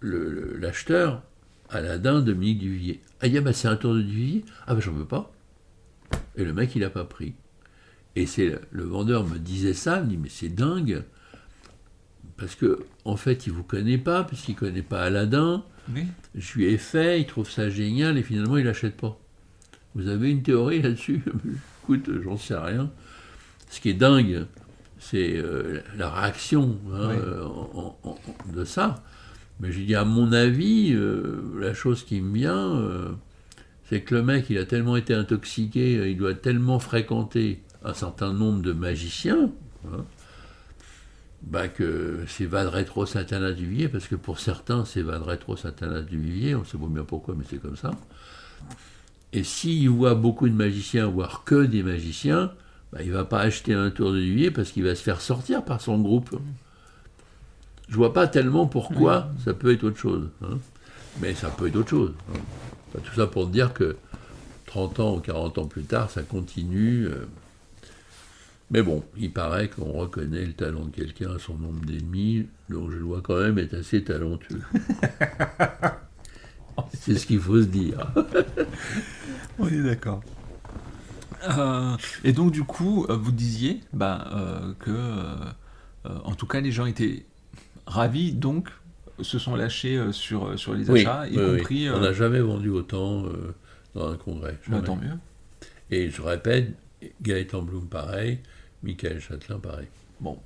l'acheteur, 0.00 1.22
Aladdin, 1.68 2.20
Dominique 2.22 2.58
Duvier. 2.60 3.00
Ah, 3.20 3.26
ah, 3.36 3.40
bah, 3.40 3.52
c'est 3.52 3.68
un 3.68 3.76
tour 3.76 3.94
de 3.94 4.00
Duvier 4.02 4.44
Ah, 4.66 4.74
ben 4.74 4.80
j'en 4.80 4.92
veux 4.92 5.04
pas. 5.04 5.31
Et 6.36 6.44
le 6.44 6.52
mec, 6.52 6.74
il 6.74 6.80
n'a 6.80 6.90
pas 6.90 7.04
pris. 7.04 7.34
Et 8.16 8.26
c'est 8.26 8.58
le, 8.70 8.84
vendeur 8.84 9.26
me 9.26 9.38
disait 9.38 9.74
ça, 9.74 9.98
il 9.98 10.04
me 10.04 10.08
dit, 10.10 10.16
mais 10.18 10.28
c'est 10.28 10.48
dingue. 10.48 11.02
Parce 12.36 12.54
que, 12.54 12.80
en 13.04 13.16
fait, 13.16 13.46
il 13.46 13.52
vous 13.52 13.62
connaît 13.62 13.98
pas, 13.98 14.24
puisqu'il 14.24 14.54
connaît 14.56 14.82
pas 14.82 15.02
Aladdin. 15.02 15.64
oui. 15.92 16.06
Je 16.34 16.54
lui 16.54 16.64
ai 16.66 16.78
fait, 16.78 17.20
il 17.20 17.26
trouve 17.26 17.50
ça 17.50 17.68
génial, 17.68 18.16
et 18.16 18.22
finalement, 18.22 18.56
il 18.56 18.64
n'achète 18.64 18.96
pas. 18.96 19.18
Vous 19.94 20.08
avez 20.08 20.30
une 20.30 20.42
théorie 20.42 20.80
là-dessus? 20.80 21.22
Écoute, 21.84 22.08
j'en 22.22 22.36
sais 22.38 22.56
rien. 22.56 22.90
Ce 23.68 23.80
qui 23.80 23.90
est 23.90 23.94
dingue, 23.94 24.46
c'est 24.98 25.36
euh, 25.36 25.80
la 25.96 26.08
réaction 26.10 26.78
hein, 26.92 27.10
euh, 27.10 27.44
en- 27.44 27.98
en- 28.04 28.08
en- 28.10 28.52
de 28.52 28.64
ça. 28.64 29.02
Mais 29.60 29.70
j'ai 29.72 29.84
dit, 29.84 29.94
à 29.94 30.04
mon 30.04 30.32
avis, 30.32 30.92
euh, 30.94 31.42
la 31.60 31.74
chose 31.74 32.02
qui 32.04 32.20
me 32.20 32.34
vient, 32.34 32.82
c'est 33.92 34.00
que 34.00 34.14
le 34.14 34.22
mec, 34.22 34.46
il 34.48 34.56
a 34.56 34.64
tellement 34.64 34.96
été 34.96 35.12
intoxiqué, 35.12 35.98
euh, 35.98 36.08
il 36.08 36.16
doit 36.16 36.32
tellement 36.32 36.78
fréquenter 36.78 37.60
un 37.84 37.92
certain 37.92 38.32
nombre 38.32 38.62
de 38.62 38.72
magiciens, 38.72 39.50
hein, 39.86 40.04
bah 41.42 41.68
que 41.68 42.20
c'est 42.26 42.46
va 42.46 42.70
rétro 42.70 43.04
du 43.04 43.66
Vivier, 43.66 43.88
parce 43.88 44.06
que 44.08 44.14
pour 44.14 44.40
certains, 44.40 44.86
c'est 44.86 45.02
va 45.02 45.18
rétro 45.18 45.56
du 46.08 46.18
Vivier, 46.18 46.54
on 46.54 46.64
sait 46.64 46.78
pas 46.78 46.86
bien 46.86 47.04
pourquoi, 47.04 47.34
mais 47.36 47.44
c'est 47.50 47.60
comme 47.60 47.76
ça. 47.76 47.90
Et 49.34 49.44
s'il 49.44 49.90
voit 49.90 50.14
beaucoup 50.14 50.48
de 50.48 50.54
magiciens, 50.54 51.06
voire 51.08 51.44
que 51.44 51.66
des 51.66 51.82
magiciens, 51.82 52.50
bah, 52.94 53.02
il 53.02 53.12
va 53.12 53.26
pas 53.26 53.40
acheter 53.40 53.74
un 53.74 53.90
tour 53.90 54.12
de 54.12 54.20
Vivier 54.20 54.50
parce 54.50 54.70
qu'il 54.70 54.84
va 54.84 54.94
se 54.94 55.02
faire 55.02 55.20
sortir 55.20 55.66
par 55.66 55.82
son 55.82 55.98
groupe. 55.98 56.34
Je 57.90 57.96
vois 57.96 58.14
pas 58.14 58.26
tellement 58.26 58.64
pourquoi 58.64 59.28
ça 59.44 59.52
peut 59.52 59.70
être 59.70 59.84
autre 59.84 59.98
chose. 59.98 60.30
hein. 60.42 60.56
Mais 61.20 61.34
ça 61.34 61.50
peut 61.50 61.66
être 61.66 61.76
autre 61.76 61.90
chose. 61.90 62.14
hein. 62.34 62.38
Enfin, 62.94 63.02
tout 63.04 63.14
ça 63.14 63.26
pour 63.26 63.46
dire 63.46 63.72
que 63.72 63.96
30 64.66 65.00
ans 65.00 65.16
ou 65.16 65.20
40 65.20 65.58
ans 65.58 65.66
plus 65.66 65.84
tard, 65.84 66.10
ça 66.10 66.22
continue. 66.22 67.06
euh. 67.06 67.26
Mais 68.70 68.82
bon, 68.82 69.04
il 69.18 69.30
paraît 69.30 69.68
qu'on 69.68 69.92
reconnaît 69.92 70.46
le 70.46 70.54
talent 70.54 70.86
de 70.86 70.90
quelqu'un 70.90 71.34
à 71.34 71.38
son 71.38 71.54
nombre 71.58 71.84
d'ennemis, 71.84 72.46
donc 72.70 72.90
je 72.90 72.96
le 72.96 73.02
vois 73.02 73.20
quand 73.20 73.38
même 73.38 73.58
être 73.58 73.74
assez 73.74 74.02
talentueux. 74.02 74.62
C'est 76.94 77.18
ce 77.18 77.26
qu'il 77.26 77.40
faut 77.40 77.60
se 77.60 77.66
dire. 77.66 78.10
On 79.58 79.68
est 79.68 79.82
d'accord. 79.82 80.22
Euh, 81.58 81.96
et 82.24 82.32
donc 82.32 82.52
du 82.52 82.64
coup, 82.64 83.06
euh, 83.10 83.16
vous 83.16 83.32
disiez 83.32 83.80
bah, 83.92 84.28
euh, 84.32 84.72
que, 84.78 84.90
euh, 84.90 85.34
en 86.24 86.34
tout 86.34 86.46
cas, 86.46 86.60
les 86.60 86.72
gens 86.72 86.86
étaient 86.86 87.26
ravis, 87.86 88.32
donc 88.32 88.68
se 89.22 89.38
sont 89.38 89.56
lâchés 89.56 89.96
euh, 89.96 90.12
sur, 90.12 90.58
sur 90.58 90.74
les 90.74 90.90
achats, 90.90 91.26
y 91.28 91.36
oui, 91.36 91.44
oui. 91.44 91.58
compris. 91.58 91.90
On 91.90 91.94
euh, 91.94 92.00
n'a 92.00 92.12
jamais 92.12 92.40
vendu 92.40 92.68
autant 92.68 93.24
euh, 93.24 93.54
dans 93.94 94.10
un 94.10 94.16
congrès. 94.16 94.58
bah, 94.68 94.80
tant 94.84 94.96
mieux. 94.96 95.18
Et 95.90 96.10
je 96.10 96.22
répète, 96.22 96.72
Gaëtan 97.20 97.62
Blum 97.62 97.86
pareil, 97.86 98.38
Michael 98.82 99.20
Châtelain 99.20 99.58
pareil. 99.58 99.88
Bon. 100.20 100.38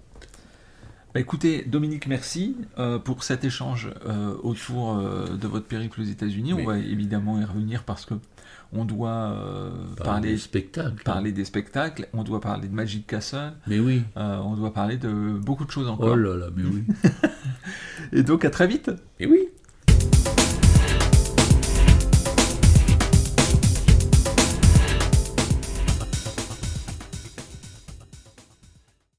Bah, 1.16 1.20
écoutez, 1.20 1.64
Dominique, 1.64 2.08
merci 2.08 2.56
euh, 2.78 2.98
pour 2.98 3.24
cet 3.24 3.42
échange 3.42 3.88
euh, 4.04 4.36
autour 4.42 4.98
euh, 4.98 5.36
de 5.36 5.46
votre 5.48 5.64
périple 5.64 6.02
aux 6.02 6.04
États-Unis. 6.04 6.52
On 6.52 6.62
va 6.62 6.76
évidemment 6.76 7.40
y 7.40 7.44
revenir 7.44 7.84
parce 7.84 8.04
que 8.04 8.12
on 8.76 8.84
doit 8.84 9.10
euh, 9.10 9.70
Parler 9.96 10.04
parler, 10.04 10.30
des 10.32 10.38
spectacles. 10.38 11.02
parler 11.04 11.32
des 11.32 11.44
spectacles, 11.44 12.08
on 12.12 12.22
doit 12.22 12.40
parler 12.40 12.68
de 12.68 12.74
Magic 12.74 13.06
Castle, 13.06 13.52
Mais 13.66 13.78
oui. 13.80 14.02
euh, 14.16 14.38
on 14.38 14.54
doit 14.56 14.72
parler 14.72 14.96
de 14.96 15.38
beaucoup 15.38 15.64
de 15.64 15.70
choses 15.70 15.88
encore. 15.88 16.10
Oh 16.12 16.16
là 16.16 16.36
là, 16.36 16.46
mais 16.54 16.62
oui. 16.64 16.84
Et 18.12 18.22
donc 18.22 18.44
à 18.44 18.50
très 18.50 18.66
vite 18.66 18.90
Mais 19.20 19.26
oui. 19.26 19.48